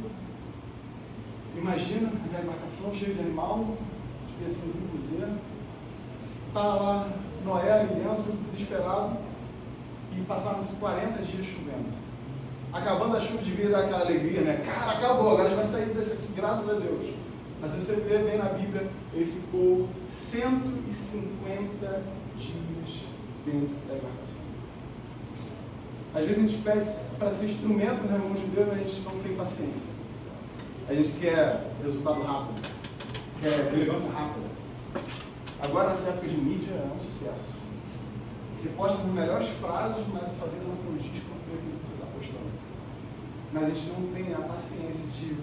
Imagina 1.56 2.12
a 2.36 2.42
embarcação 2.42 2.94
cheia 2.94 3.14
de 3.14 3.20
animal, 3.20 3.78
devia 4.38 4.54
ser 4.54 4.66
um 4.66 4.90
cruzeiro. 4.90 5.34
Está 6.48 6.64
lá 6.64 7.10
Noé 7.46 7.72
ali 7.72 7.94
dentro, 7.96 8.34
desesperado, 8.44 9.18
e 10.18 10.22
passaram-se 10.22 10.76
40 10.78 11.22
dias 11.22 11.46
chovendo. 11.46 11.94
Acabando 12.74 13.16
a 13.16 13.22
chuva, 13.22 13.44
devia 13.44 13.70
dar 13.70 13.86
aquela 13.86 14.02
alegria, 14.02 14.42
né? 14.42 14.64
Cara, 14.66 14.94
acabou, 14.94 15.32
agora 15.32 15.44
a 15.44 15.50
gente 15.50 15.58
vai 15.58 15.68
sair 15.68 15.94
desse 15.94 16.14
aqui, 16.14 16.28
graças 16.36 16.68
a 16.68 16.74
Deus. 16.74 17.14
Mas 17.62 17.72
você 17.72 17.96
ver 17.98 18.24
bem 18.24 18.38
na 18.38 18.46
Bíblia, 18.46 18.90
ele 19.14 19.26
ficou 19.26 19.88
150 20.10 22.04
dias 22.38 23.06
dentro 23.46 23.76
da 23.88 23.96
embarcação. 23.96 24.45
Às 26.16 26.22
vezes 26.22 26.38
a 26.38 26.48
gente 26.48 26.62
pede 26.64 26.90
para 27.20 27.30
ser 27.30 27.48
instrumento 27.48 28.10
na 28.10 28.18
mão 28.18 28.32
de 28.32 28.46
Deus, 28.46 28.68
mas 28.70 28.80
a 28.80 28.84
gente 28.84 29.02
não 29.02 29.20
tem 29.22 29.36
paciência. 29.36 29.94
A 30.88 30.94
gente 30.94 31.12
quer 31.20 31.72
resultado 31.84 32.22
rápido, 32.22 32.70
quer 33.42 33.70
relevância 33.70 34.12
rápida. 34.12 34.46
Agora, 35.62 35.90
nessa 35.90 36.12
época 36.12 36.30
de 36.30 36.38
mídia, 36.38 36.72
é 36.72 36.90
um 36.96 37.00
sucesso. 37.00 37.60
Você 38.58 38.70
posta 38.70 39.00
as 39.00 39.10
melhores 39.10 39.50
frases, 39.60 40.06
mas 40.14 40.24
a 40.24 40.28
sua 40.28 40.48
vida 40.48 40.64
não 40.64 40.78
condiz 40.90 41.22
com 41.24 41.36
aquilo 41.36 41.80
que 41.80 41.86
você 41.86 41.94
está 41.96 42.06
postando. 42.06 42.50
Mas 43.52 43.64
a 43.64 43.68
gente 43.68 43.88
não 43.90 44.14
tem 44.14 44.34
a 44.34 44.48
paciência 44.48 45.06
de 45.20 45.36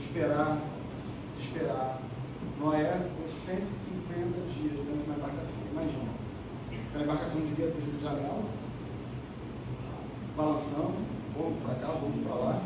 esperar, 0.00 0.58
de 1.38 1.46
esperar. 1.46 2.00
Noé 2.58 2.92
ficou 3.04 3.28
150 3.28 3.70
dias 4.50 4.82
dentro 4.82 4.98
de 4.98 5.10
uma 5.10 5.14
embarcação. 5.14 5.62
Imagina. 5.70 6.10
Aquela 6.88 7.04
embarcação 7.04 7.40
devia 7.40 7.70
ter 7.70 8.02
janela, 8.02 8.44
balançando, 10.36 10.94
vamos 11.36 11.58
para 11.62 11.74
cá, 11.76 11.88
vamos 11.88 12.26
para 12.26 12.34
lá. 12.34 12.62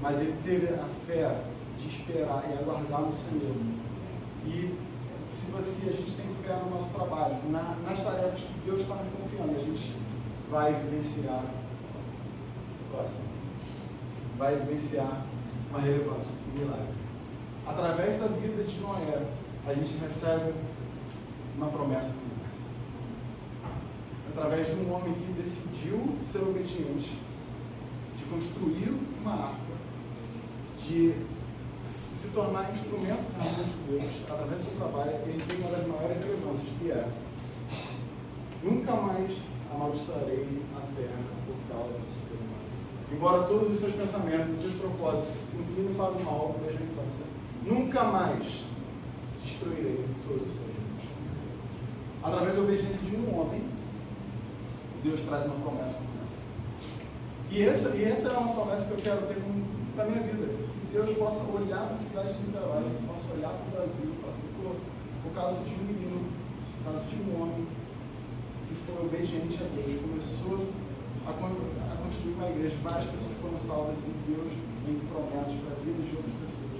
Mas 0.00 0.20
ele 0.20 0.34
teve 0.42 0.74
a 0.74 0.88
fé 1.06 1.44
de 1.78 1.88
esperar 1.88 2.44
e 2.50 2.58
aguardar 2.58 3.02
no 3.02 3.12
Senhor. 3.12 3.54
E 4.46 4.74
se 5.30 5.50
você, 5.50 5.90
a 5.90 5.92
gente 5.92 6.12
tem 6.12 6.26
fé 6.42 6.56
no 6.64 6.70
nosso 6.70 6.92
trabalho, 6.92 7.36
na, 7.50 7.76
nas 7.88 8.02
tarefas 8.02 8.40
que 8.40 8.60
Deus 8.66 8.82
está 8.82 8.96
nos 8.96 9.12
confiando, 9.14 9.56
a 9.58 9.62
gente 9.62 9.96
vai 10.50 10.72
vivenciar. 10.74 11.44
Próximo. 12.90 13.24
Vai 14.36 14.56
vivenciar 14.56 15.24
uma 15.70 15.80
relevância, 15.80 16.36
um 16.48 16.58
milagre. 16.58 16.94
Através 17.66 18.20
da 18.20 18.26
vida 18.26 18.62
de 18.64 18.80
Noé, 18.80 19.26
a 19.66 19.72
gente 19.72 19.96
recebe 19.98 20.52
uma 21.56 21.68
promessa 21.68 22.08
de. 22.08 22.31
Através 24.34 24.68
de 24.68 24.74
um 24.76 24.94
homem 24.94 25.12
que 25.14 25.32
decidiu 25.32 26.16
ser 26.26 26.38
obediente, 26.38 27.18
de 28.16 28.24
construir 28.24 28.94
uma 29.20 29.32
arca, 29.32 29.74
de 30.78 31.14
se 31.78 32.28
tornar 32.28 32.70
instrumento 32.70 33.24
na 33.36 33.44
mão 33.44 33.64
de 33.64 33.92
Deus, 33.92 34.12
através 34.22 34.56
do 34.56 34.62
seu 34.62 34.78
trabalho, 34.78 35.10
ele 35.26 35.42
tem 35.46 35.58
uma 35.58 35.76
das 35.76 35.86
maiores 35.86 36.24
relevâncias, 36.24 36.68
que 36.78 36.90
é 36.90 37.08
nunca 38.62 38.94
mais 38.94 39.32
amaldiçoarei 39.70 40.62
a 40.76 40.80
terra 40.96 41.22
por 41.46 41.56
causa 41.74 41.98
do 41.98 42.18
ser 42.18 42.34
humano. 42.34 42.62
Embora 43.12 43.42
todos 43.42 43.70
os 43.70 43.78
seus 43.78 43.92
pensamentos 43.92 44.48
e 44.48 44.56
seus 44.56 44.74
propósitos 44.74 45.50
se 45.50 45.56
inclinem 45.56 45.94
para 45.94 46.12
o 46.12 46.24
mal 46.24 46.56
desde 46.62 46.82
a 46.82 46.86
infância, 46.86 47.26
nunca 47.66 48.04
mais 48.04 48.64
destruirei 49.44 50.04
todos 50.26 50.46
os 50.46 50.52
seres 50.52 50.74
vivos. 50.74 51.04
Através 52.22 52.54
da 52.54 52.62
obediência 52.62 53.00
de 53.00 53.16
um 53.16 53.38
homem, 53.38 53.71
Deus 55.02 55.20
traz 55.22 55.44
uma 55.46 55.56
promessa 55.56 55.94
como 55.94 56.24
essa. 56.24 56.42
E 57.50 57.62
essa, 57.62 57.96
e 57.96 58.04
essa 58.04 58.28
é 58.28 58.38
uma 58.38 58.54
promessa 58.54 58.86
que 58.86 58.92
eu 58.92 58.98
quero 58.98 59.26
ter 59.26 59.36
para 59.94 60.04
a 60.04 60.08
minha 60.08 60.22
vida. 60.22 60.46
Que 60.46 60.92
Deus 60.92 61.16
possa 61.16 61.44
olhar 61.50 61.84
para 61.86 61.94
a 61.94 61.96
cidade 61.96 62.34
de 62.34 62.42
Niterói, 62.46 62.84
possa 63.06 63.34
olhar 63.34 63.50
para 63.50 63.66
o 63.66 63.70
Brasil 63.70 64.12
e 64.12 64.20
falar 64.20 64.32
assim, 64.32 64.48
pô, 64.56 64.74
por 65.22 65.34
causa 65.34 65.58
de 65.64 65.74
um 65.74 65.84
menino, 65.84 66.30
por 66.78 66.92
causa 66.92 67.06
de 67.08 67.16
um 67.16 67.42
homem 67.42 67.66
que 68.68 68.74
foi 68.74 68.96
obediente 69.04 69.58
a 69.60 69.66
Deus, 69.74 70.00
começou 70.00 70.68
a, 71.26 71.30
a 71.30 71.96
construir 72.02 72.34
uma 72.34 72.48
igreja, 72.48 72.76
várias 72.82 73.04
pessoas 73.10 73.36
foram 73.40 73.58
salvas 73.58 73.98
e 74.06 74.12
Deus 74.30 74.52
tem 74.86 74.98
promessas 75.10 75.54
para 75.60 75.76
a 75.76 75.80
vida 75.84 76.02
de 76.02 76.16
outras 76.16 76.36
pessoas. 76.46 76.72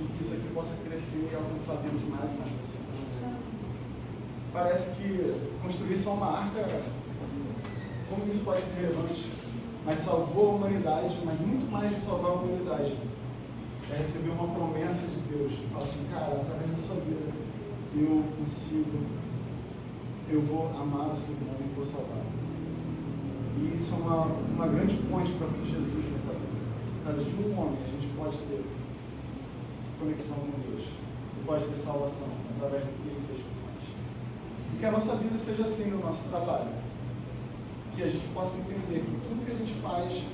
E 0.00 0.04
que 0.14 0.24
isso 0.24 0.34
aqui 0.34 0.48
possa 0.54 0.74
crescer 0.84 1.28
e 1.30 1.36
alcançar 1.36 1.76
Deus 1.82 2.00
de 2.00 2.06
mais 2.06 2.30
e 2.30 2.34
mais 2.34 2.50
pessoas. 2.50 2.84
Parece 4.52 4.94
que 4.96 5.34
construir 5.62 5.96
só 5.96 6.14
uma 6.14 6.38
arca, 6.38 6.64
como 8.14 8.32
isso 8.32 8.44
pode 8.44 8.62
ser 8.62 8.80
relevante? 8.80 9.32
Mas 9.84 9.98
salvou 9.98 10.52
a 10.52 10.54
humanidade, 10.54 11.18
mas 11.24 11.38
muito 11.40 11.70
mais 11.70 11.90
de 11.90 12.00
salvar 12.00 12.30
a 12.30 12.34
humanidade. 12.34 12.96
É 13.92 13.98
receber 13.98 14.30
uma 14.30 14.48
promessa 14.48 15.06
de 15.06 15.16
Deus. 15.28 15.52
Fala 15.72 15.84
assim, 15.84 16.06
cara, 16.10 16.32
através 16.32 16.70
da 16.70 16.76
sua 16.76 16.96
vida, 16.96 17.32
eu 17.94 18.24
consigo, 18.38 18.98
eu 20.30 20.40
vou 20.40 20.68
amar 20.68 21.12
o 21.12 21.16
ser 21.16 21.32
humano 21.32 21.60
e 21.60 21.74
vou 21.76 21.84
salvar. 21.84 22.22
E 23.58 23.76
isso 23.76 23.94
é 23.94 23.98
uma, 23.98 24.24
uma 24.24 24.66
grande 24.68 24.96
ponte 25.10 25.32
para 25.32 25.46
o 25.46 25.52
que 25.52 25.70
Jesus 25.70 26.04
vai 26.10 26.34
fazer. 26.34 26.54
De 27.22 27.42
um 27.42 27.60
homem, 27.60 27.78
a 27.86 27.90
gente 27.90 28.12
pode 28.16 28.38
ter 28.38 28.64
conexão 30.00 30.36
com 30.36 30.70
Deus. 30.70 30.86
E 30.86 31.44
pode 31.44 31.64
ter 31.66 31.76
salvação 31.76 32.28
através 32.56 32.84
do 32.84 32.90
que 32.90 33.08
ele 33.08 33.26
fez 33.28 33.42
por 33.42 33.54
nós. 33.68 34.74
E 34.74 34.78
que 34.78 34.86
a 34.86 34.92
nossa 34.92 35.14
vida 35.16 35.36
seja 35.36 35.64
assim 35.64 35.90
no 35.90 36.00
nosso 36.00 36.28
trabalho. 36.30 36.83
Que 37.96 38.02
a 38.02 38.08
gente 38.08 38.26
possa 38.34 38.58
entender 38.58 39.04
que 39.04 39.28
tudo 39.28 39.46
que 39.46 39.52
a 39.52 39.54
gente 39.54 39.72
faz, 39.80 40.24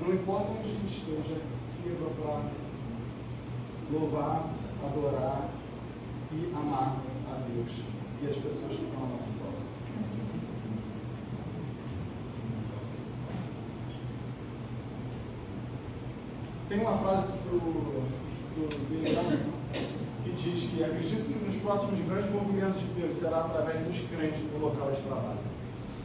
não 0.00 0.14
importa 0.14 0.52
onde 0.52 0.70
a 0.70 0.72
gente 0.72 0.98
esteja, 0.98 1.40
sirva 1.66 2.10
para 2.20 2.50
louvar, 3.92 4.50
adorar 4.82 5.48
e 6.32 6.52
amar 6.54 6.96
a 7.30 7.40
Deus 7.48 7.82
e 8.22 8.26
as 8.26 8.36
pessoas 8.36 8.76
que 8.76 8.84
estão 8.84 9.04
à 9.04 9.08
nossa 9.08 9.24
volta. 9.24 9.68
Tem 16.68 16.80
uma 16.80 16.98
frase 16.98 17.32
do, 17.32 18.08
do 18.54 18.90
Benjamin 18.90 19.52
que 20.24 20.32
diz 20.32 20.70
que 20.70 20.84
acredito 20.84 21.26
que 21.26 21.44
nos 21.44 21.56
próximos 21.56 22.00
grandes 22.06 22.30
movimentos 22.30 22.77
será 23.18 23.40
através 23.40 23.84
dos 23.84 23.98
crentes 24.08 24.40
no 24.52 24.58
local 24.58 24.90
de 24.92 25.02
trabalho. 25.02 25.38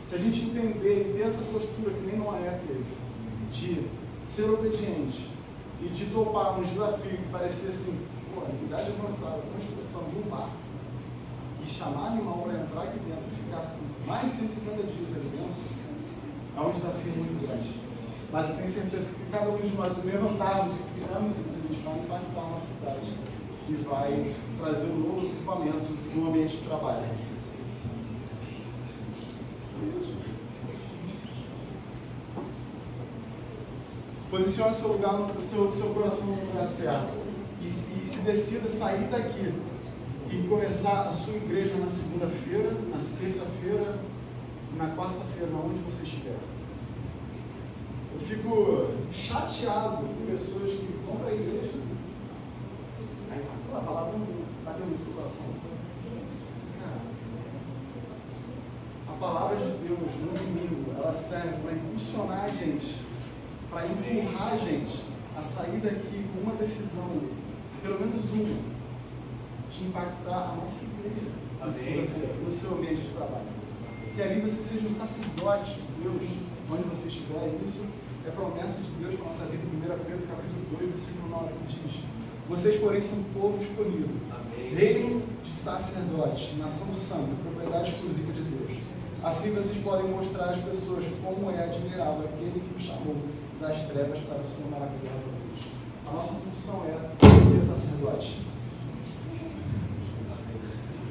Se 0.10 0.16
a 0.16 0.18
gente 0.18 0.46
entender 0.46 1.10
e 1.10 1.14
ter 1.14 1.22
essa 1.22 1.42
postura 1.44 1.92
que 1.92 2.06
nem 2.06 2.18
Noé 2.18 2.60
teve, 2.68 2.84
de 3.52 3.88
ser 4.26 4.50
obediente 4.50 5.30
e 5.82 5.90
de 5.90 6.06
topar 6.08 6.60
um 6.60 6.64
desafio 6.64 7.18
que 7.18 7.30
parecia 7.32 7.70
assim, 7.70 8.00
pô, 8.34 8.42
idade 8.66 8.92
avançada, 8.92 9.42
construção 9.54 10.04
de 10.10 10.18
um 10.18 10.30
barco, 10.30 10.64
e 11.62 11.66
chamar 11.66 12.08
animal 12.08 12.40
para 12.40 12.62
entrar 12.62 12.84
aqui 12.84 13.00
dentro 13.00 13.26
e 13.32 13.36
ficar 13.44 13.58
assim, 13.58 13.88
mais 14.06 14.32
de 14.32 14.38
150 14.40 14.84
dias 14.84 15.10
ali 15.16 15.30
dentro, 15.30 15.54
é 16.58 16.62
um 16.62 16.72
desafio 16.72 17.14
muito 17.14 17.48
grande. 17.48 17.74
Mas 18.32 18.50
eu 18.50 18.56
tenho 18.56 18.70
certeza 18.70 19.12
que 19.14 19.32
cada 19.32 19.50
um 19.52 19.58
de 19.58 19.76
nós 19.76 20.04
levantarmos 20.04 20.74
e 20.74 21.00
fizermos 21.00 21.38
isso, 21.38 21.56
a 21.58 21.74
gente 21.74 21.84
vai 21.86 22.00
impactar 22.00 22.42
a 22.42 22.50
nossa 22.50 22.74
cidade 22.74 23.14
e 23.70 23.74
vai 23.88 24.36
trazer 24.60 24.88
um 24.88 25.00
novo 25.00 25.26
equipamento 25.26 25.92
no 26.16 26.30
ambiente 26.30 26.58
de 26.58 26.68
trabalho. 26.68 27.06
Isso. 29.96 30.16
Posicione 34.30 34.74
seu 34.74 34.88
lugar, 34.94 35.14
no, 35.14 35.42
seu, 35.42 35.72
seu 35.72 35.90
coração 35.94 36.26
no 36.26 36.48
lugar 36.48 36.66
certo. 36.66 37.14
E, 37.62 37.68
e 37.68 37.70
se 37.70 38.22
decida 38.22 38.68
sair 38.68 39.08
daqui 39.10 39.54
e 40.30 40.48
começar 40.48 41.04
a 41.04 41.12
sua 41.12 41.36
igreja 41.36 41.76
na 41.76 41.88
segunda-feira, 41.88 42.72
na 42.72 42.98
terça-feira, 42.98 44.00
na 44.76 44.96
quarta-feira, 44.96 45.52
onde 45.54 45.80
você 45.82 46.04
estiver. 46.04 46.40
Eu 48.14 48.20
fico 48.20 48.88
chateado 49.12 50.06
com 50.06 50.26
pessoas 50.26 50.72
que 50.72 51.00
vão 51.06 51.18
para 51.18 51.30
a 51.30 51.34
igreja. 51.34 51.93
A 53.76 53.82
palavra 53.82 54.14
não 54.20 54.28
bateu 54.64 54.86
muito 54.86 55.10
no 55.10 55.16
coração. 55.16 55.46
Cara, 56.80 57.02
a 59.08 59.12
palavra 59.14 59.58
de 59.58 59.88
Deus 59.88 60.00
no 60.22 60.38
domingo, 60.38 60.92
ela 60.96 61.12
serve 61.12 61.58
para 61.64 61.74
impulsionar 61.74 62.44
a 62.46 62.50
gente, 62.50 63.02
para 63.72 63.88
empurrar 63.88 64.54
a 64.54 64.58
gente 64.58 65.04
a 65.36 65.42
sair 65.42 65.80
daqui 65.80 66.24
com 66.32 66.42
uma 66.42 66.54
decisão, 66.54 67.10
pelo 67.82 68.00
menos 68.00 68.26
uma, 68.30 68.60
de 69.72 69.86
impactar 69.86 70.52
a 70.52 70.56
nossa 70.56 70.86
igreja 70.86 71.32
no 72.46 72.52
seu 72.52 72.78
ambiente 72.78 73.02
de 73.02 73.10
trabalho. 73.10 73.48
Que 74.16 74.22
ali 74.22 74.42
você 74.42 74.62
seja 74.62 74.88
um 74.88 74.92
sacerdote 74.92 75.74
de 75.74 76.04
Deus, 76.04 76.30
onde 76.70 76.84
você 76.84 77.08
estiver, 77.08 77.60
isso 77.66 77.88
é 78.28 78.30
promessa 78.30 78.80
de 78.80 78.90
Deus 79.02 79.16
para 79.16 79.26
a 79.26 79.28
nossa 79.30 79.46
vida. 79.46 79.64
1 79.66 79.80
Pedro 80.06 80.28
capítulo 80.28 80.78
2, 80.78 80.92
versículo 80.92 81.30
9, 81.30 81.54
que 81.68 81.80
diz, 81.80 82.23
vocês, 82.50 82.80
porém, 82.80 83.02
são 83.02 83.24
povo 83.34 83.62
escolhido, 83.62 84.10
Amém. 84.30 84.74
reino 84.74 85.24
de 85.44 85.54
sacerdotes, 85.54 86.58
nação 86.58 86.94
santa, 86.94 87.30
propriedade 87.44 87.92
exclusiva 87.92 88.34
de 88.34 88.42
Deus. 88.42 88.80
Assim 89.24 89.52
vocês 89.52 89.82
podem 89.82 90.10
mostrar 90.10 90.50
às 90.50 90.58
pessoas 90.58 91.06
como 91.24 91.50
é 91.50 91.64
admirável 91.64 92.26
aquele 92.26 92.60
que 92.60 92.76
os 92.76 92.84
chamou 92.84 93.16
das 93.62 93.82
trevas 93.84 94.20
para 94.20 94.42
a 94.42 94.44
sua 94.44 94.66
maravilhosa 94.70 95.26
luz. 95.26 95.64
A 96.06 96.12
nossa 96.12 96.34
função 96.34 96.84
é 96.86 97.50
ser 97.50 97.66
sacerdote. 97.66 98.42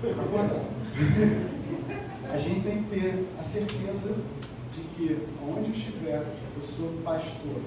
Agora, 0.05 0.62
a 2.31 2.37
gente 2.37 2.61
tem 2.61 2.83
que 2.83 2.90
ter 2.90 3.27
a 3.40 3.42
certeza 3.42 4.14
de 4.75 4.83
que, 4.95 5.18
onde 5.42 5.71
eu 5.71 5.75
estiver, 5.75 6.27
eu 6.57 6.62
sou 6.62 6.88
pastor. 7.03 7.62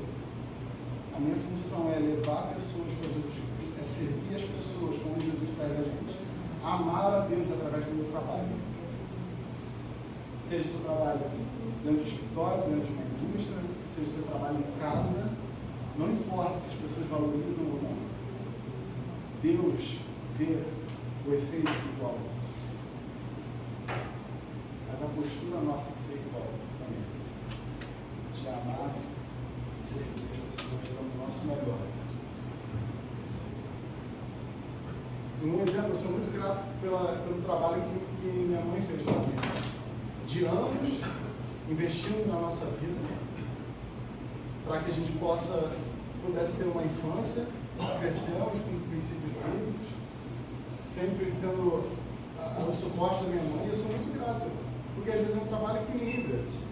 A 1.15 1.19
minha 1.21 1.37
função 1.37 1.89
é 1.93 1.97
levar 1.97 2.53
pessoas 2.53 2.91
para 2.99 3.07
Jesus 3.07 3.35
Cristo, 3.35 3.79
é 3.79 3.83
servir 3.85 4.35
as 4.35 4.43
pessoas 4.43 4.97
como 5.01 5.15
Jesus 5.15 5.49
serve 5.49 5.75
a 5.75 5.83
gente. 5.83 6.19
Amar 6.61 7.13
a 7.13 7.19
Deus 7.21 7.49
através 7.51 7.85
do 7.85 7.95
meu 7.95 8.11
trabalho. 8.11 8.49
Seja 10.49 10.65
o 10.65 10.67
seu 10.67 10.79
trabalho 10.81 11.21
dentro 11.85 12.03
de 12.03 12.09
escritório, 12.09 12.63
dentro 12.63 12.85
de 12.85 12.91
uma 12.91 13.03
indústria, 13.05 13.57
seja 13.95 14.09
o 14.09 14.13
seu 14.13 14.23
trabalho 14.23 14.57
em 14.57 14.79
casa, 14.81 15.31
não 15.97 16.11
importa 16.11 16.59
se 16.59 16.69
as 16.71 16.75
pessoas 16.75 17.07
valorizam 17.07 17.63
ou 17.63 17.79
não. 17.81 17.95
Deus 19.41 19.99
vê 20.37 20.59
o 21.25 21.33
efeito 21.33 21.71
igual. 21.95 22.19
Mas 23.87 25.01
a 25.01 25.05
postura 25.05 25.61
nossa 25.61 25.85
tem 25.85 25.93
que 25.93 25.99
ser 25.99 26.15
igual 26.15 26.43
também. 26.77 27.03
De 28.33 28.49
amar 28.49 28.93
e 29.81 29.85
servir 29.85 30.25
dando 30.89 31.13
o 31.15 31.25
nosso 31.25 31.45
melhor. 31.45 31.79
Um 35.43 35.63
exemplo, 35.63 35.91
eu 35.91 35.95
sou 35.95 36.11
muito 36.11 36.33
grato 36.33 36.63
pela, 36.81 37.21
pelo 37.23 37.41
trabalho 37.43 37.83
que, 37.83 38.21
que 38.21 38.27
minha 38.27 38.61
mãe 38.61 38.81
fez 38.81 39.05
lá 39.05 39.13
De 40.27 40.45
anos 40.45 41.01
investindo 41.69 42.27
na 42.27 42.39
nossa 42.39 42.65
vida 42.65 42.99
para 44.65 44.81
que 44.81 44.91
a 44.91 44.93
gente 44.93 45.11
possa, 45.13 45.71
pudesse 46.25 46.53
ter 46.53 46.65
uma 46.65 46.81
infância, 46.83 47.45
crescemos 47.99 48.59
com 48.61 48.89
princípios 48.89 49.31
bíblicos, 49.31 49.87
sempre 50.89 51.33
tendo 51.39 51.83
a, 52.39 52.61
a, 52.61 52.65
o 52.65 52.73
suporte 52.73 53.23
da 53.23 53.29
minha 53.29 53.43
mãe. 53.43 53.67
Eu 53.67 53.75
sou 53.75 53.91
muito 53.91 54.17
grato, 54.17 54.47
porque 54.95 55.11
às 55.11 55.19
vezes 55.19 55.37
é 55.37 55.41
um 55.41 55.45
trabalho 55.45 55.85
que 55.85 55.97
vê. 55.97 56.64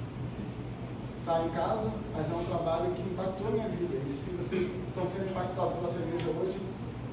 Está 1.23 1.39
em 1.39 1.49
casa, 1.51 1.89
mas 2.13 2.29
é 2.29 2.35
um 2.35 2.43
trabalho 2.43 2.91
que 2.91 3.01
impactou 3.01 3.47
a 3.47 3.51
minha 3.51 3.69
vida. 3.69 3.95
E 4.05 4.11
se 4.11 4.31
vocês 4.31 4.67
estão 4.67 5.07
sendo 5.07 5.31
impactados 5.31 5.75
pela 5.79 5.87
essa 5.87 6.03
hoje, 6.03 6.59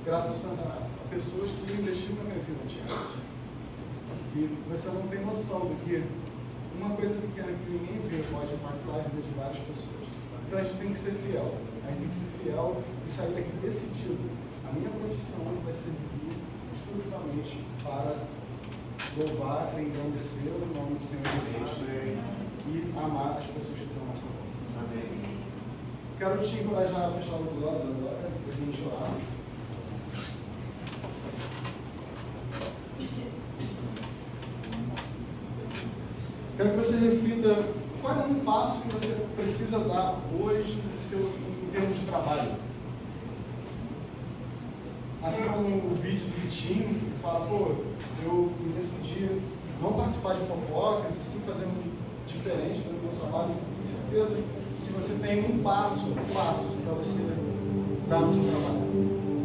graças 0.04 0.44
a, 0.44 0.82
pessoas 1.08 1.52
que 1.52 1.78
investiram 1.78 2.16
na 2.16 2.34
minha 2.34 2.42
vida 2.42 2.58
antigamente. 2.58 3.22
E 4.34 4.58
você 4.68 4.88
não 4.90 5.06
tem 5.06 5.24
noção 5.24 5.60
do 5.60 5.78
que 5.86 6.02
uma 6.74 6.90
coisa 6.96 7.14
pequena 7.22 7.54
que 7.54 7.70
ninguém 7.70 8.02
vê 8.10 8.18
pode 8.34 8.52
impactar 8.52 8.98
a 8.98 9.02
vida 9.06 9.22
de 9.22 9.30
várias 9.38 9.62
pessoas. 9.62 10.02
Então 10.42 10.58
a 10.58 10.62
gente 10.64 10.78
tem 10.78 10.90
que 10.90 10.98
ser 10.98 11.14
fiel. 11.14 11.54
A 11.86 11.90
gente 11.94 12.00
tem 12.00 12.08
que 12.08 12.14
ser 12.18 12.30
fiel 12.42 12.82
e 13.06 13.08
sair 13.08 13.30
daqui 13.30 13.52
decidido. 13.62 14.26
A 14.66 14.72
minha 14.72 14.90
profissão 14.90 15.46
vai 15.62 15.72
servir 15.72 16.34
exclusivamente 16.74 17.62
para 17.86 18.26
louvar 19.14 19.70
e 19.78 19.82
engrandecer 19.82 20.50
o 20.50 20.66
nome 20.74 20.98
do 20.98 21.04
Senhor 21.06 21.30
Jesus 21.46 22.49
e 22.66 22.92
amar 22.96 23.38
as 23.38 23.46
pessoas 23.46 23.78
que 23.78 23.84
estão 23.84 24.06
nessa 24.06 24.26
volta. 24.26 24.50
Quero 26.18 26.38
te 26.42 26.56
encorajar 26.56 27.08
a 27.08 27.12
fechar 27.12 27.36
os 27.36 27.52
olhos 27.62 27.82
agora, 27.82 28.30
para 28.44 28.52
a 28.52 28.56
gente 28.56 28.82
orar. 28.84 29.14
Quero 36.56 36.70
que 36.70 36.76
você 36.76 36.96
reflita 36.98 37.64
qual 38.02 38.20
é 38.20 38.24
um 38.24 38.40
passo 38.40 38.82
que 38.82 38.88
você 38.88 39.26
precisa 39.34 39.78
dar 39.78 40.20
hoje 40.38 40.82
no 40.86 40.92
seu, 40.92 41.20
em 41.20 41.70
termos 41.72 41.98
de 41.98 42.04
trabalho. 42.04 42.52
Assim 45.22 45.44
como 45.44 45.92
o 45.92 45.94
vídeo 45.94 46.26
do 46.26 46.40
Vitinho, 46.42 46.94
que 46.94 47.18
fala, 47.22 47.46
pô, 47.46 47.76
eu 48.22 48.52
decidi 48.76 49.40
não 49.80 49.94
participar 49.94 50.34
de 50.34 50.46
fofocas 50.46 51.16
e 51.16 51.18
sim 51.18 51.40
fazer 51.46 51.64
um 51.64 51.99
diferente 52.26 52.80
do 52.80 53.02
meu 53.02 53.20
trabalho. 53.20 53.54
Tenho 53.76 53.86
certeza 53.86 54.42
que 54.84 54.92
você 54.92 55.14
tem 55.14 55.44
um 55.44 55.62
passo, 55.62 56.10
um 56.10 56.34
passo 56.34 56.72
para 56.84 56.94
você 56.94 57.26
dar 58.08 58.20
no 58.20 58.30
seu 58.30 58.42
trabalho. 58.44 58.90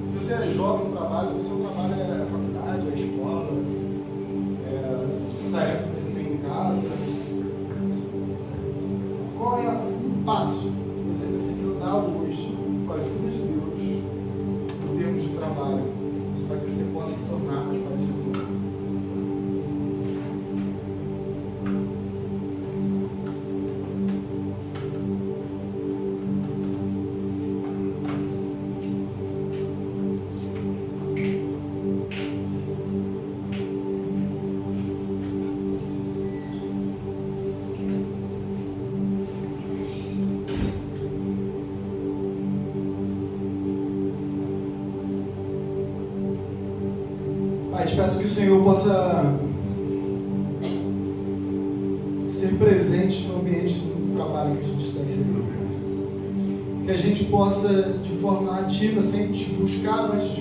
Se 0.09 0.19
você 0.19 0.33
é 0.33 0.47
jovem 0.53 0.89
no 0.89 0.97
trabalho, 0.97 1.35
o 1.35 1.39
seu 1.39 1.57
trabalho 1.57 1.93
é 1.93 2.21
a 2.21 2.25
faculdade, 2.25 2.87
é 2.87 2.91
a 2.91 2.95
escola, 2.95 3.49
é 4.67 5.51
tarefa 5.51 5.94
Senhor 48.35 48.61
possa 48.65 49.33
ser 52.27 52.57
presente 52.57 53.27
no 53.27 53.39
ambiente 53.39 53.75
do 53.75 54.13
trabalho 54.13 54.57
que 54.57 54.65
a 54.65 54.67
gente 54.67 54.87
está 54.87 54.99
inserido. 54.99 55.45
Que 56.83 56.91
a 56.91 56.97
gente 56.97 57.23
possa, 57.23 57.97
de 58.03 58.09
forma 58.17 58.59
ativa, 58.59 59.01
sempre 59.01 59.31
te 59.31 59.45
buscar 59.51 60.11
antes 60.11 60.34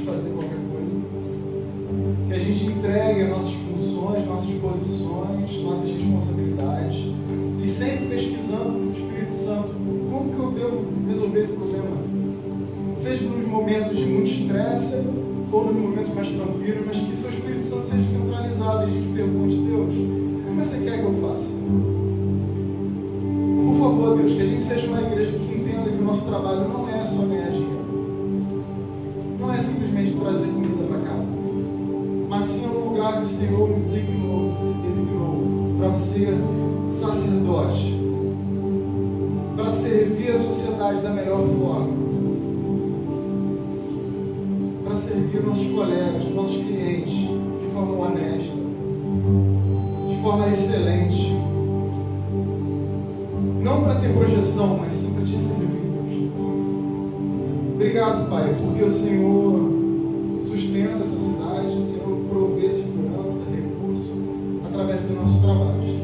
a 18.84 18.86
gente 18.86 19.08
pergunte, 19.14 19.56
Deus, 19.56 19.94
como 20.44 20.64
você 20.64 20.78
quer 20.78 20.98
que 20.98 21.04
eu 21.04 21.14
faça? 21.14 21.50
Por 23.66 23.78
favor, 23.78 24.16
Deus, 24.18 24.32
que 24.34 24.42
a 24.42 24.44
gente 24.44 24.60
seja 24.60 24.86
uma 24.88 25.00
igreja 25.00 25.38
que 25.38 25.54
entenda 25.54 25.90
que 25.90 26.02
o 26.02 26.04
nosso 26.04 26.26
trabalho 26.26 26.68
não 26.68 26.88
é 26.88 27.04
só 27.04 27.22
ganhar 27.22 27.50
dinheiro. 27.50 27.84
Não 29.40 29.52
é 29.52 29.58
simplesmente 29.58 30.12
trazer 30.12 30.48
comida 30.48 30.84
para 30.84 31.00
casa. 31.00 31.32
Mas 32.28 32.44
sim 32.44 32.64
é 32.66 32.68
um 32.68 32.90
lugar 32.90 33.16
que 33.18 33.24
o 33.24 33.26
Senhor 33.26 33.68
nos 33.70 33.82
designou, 33.82 34.50
designou 34.86 35.76
para 35.78 35.94
ser 35.94 36.34
sacerdote. 36.90 38.00
Para 39.56 39.70
servir 39.70 40.30
a 40.30 40.38
sociedade 40.38 41.00
da 41.00 41.10
melhor 41.10 41.40
forma 41.40 42.04
para 44.84 44.94
servir 44.96 45.42
nossos 45.42 45.72
colegas, 45.72 46.32
nossos 46.34 46.62
clientes 46.62 47.14
de 47.14 47.66
forma 47.72 48.06
honesta, 48.06 48.54
de 50.08 50.16
forma 50.16 50.48
excelente. 50.48 51.32
Não 53.62 53.82
para 53.82 53.94
ter 53.96 54.12
projeção, 54.12 54.78
mas 54.78 54.92
sim 54.92 55.12
para 55.14 55.24
te 55.24 55.38
servir, 55.38 55.66
Deus. 55.66 56.30
Obrigado, 57.74 58.28
Pai, 58.28 58.54
porque 58.60 58.82
o 58.82 58.90
Senhor 58.90 59.72
sustenta 60.40 61.02
essa 61.02 61.18
cidade, 61.18 61.78
o 61.78 61.82
Senhor 61.82 62.18
provê 62.28 62.68
segurança, 62.68 63.42
recurso 63.50 64.12
através 64.66 65.00
do 65.02 65.14
nosso 65.14 65.40
trabalho. 65.40 66.03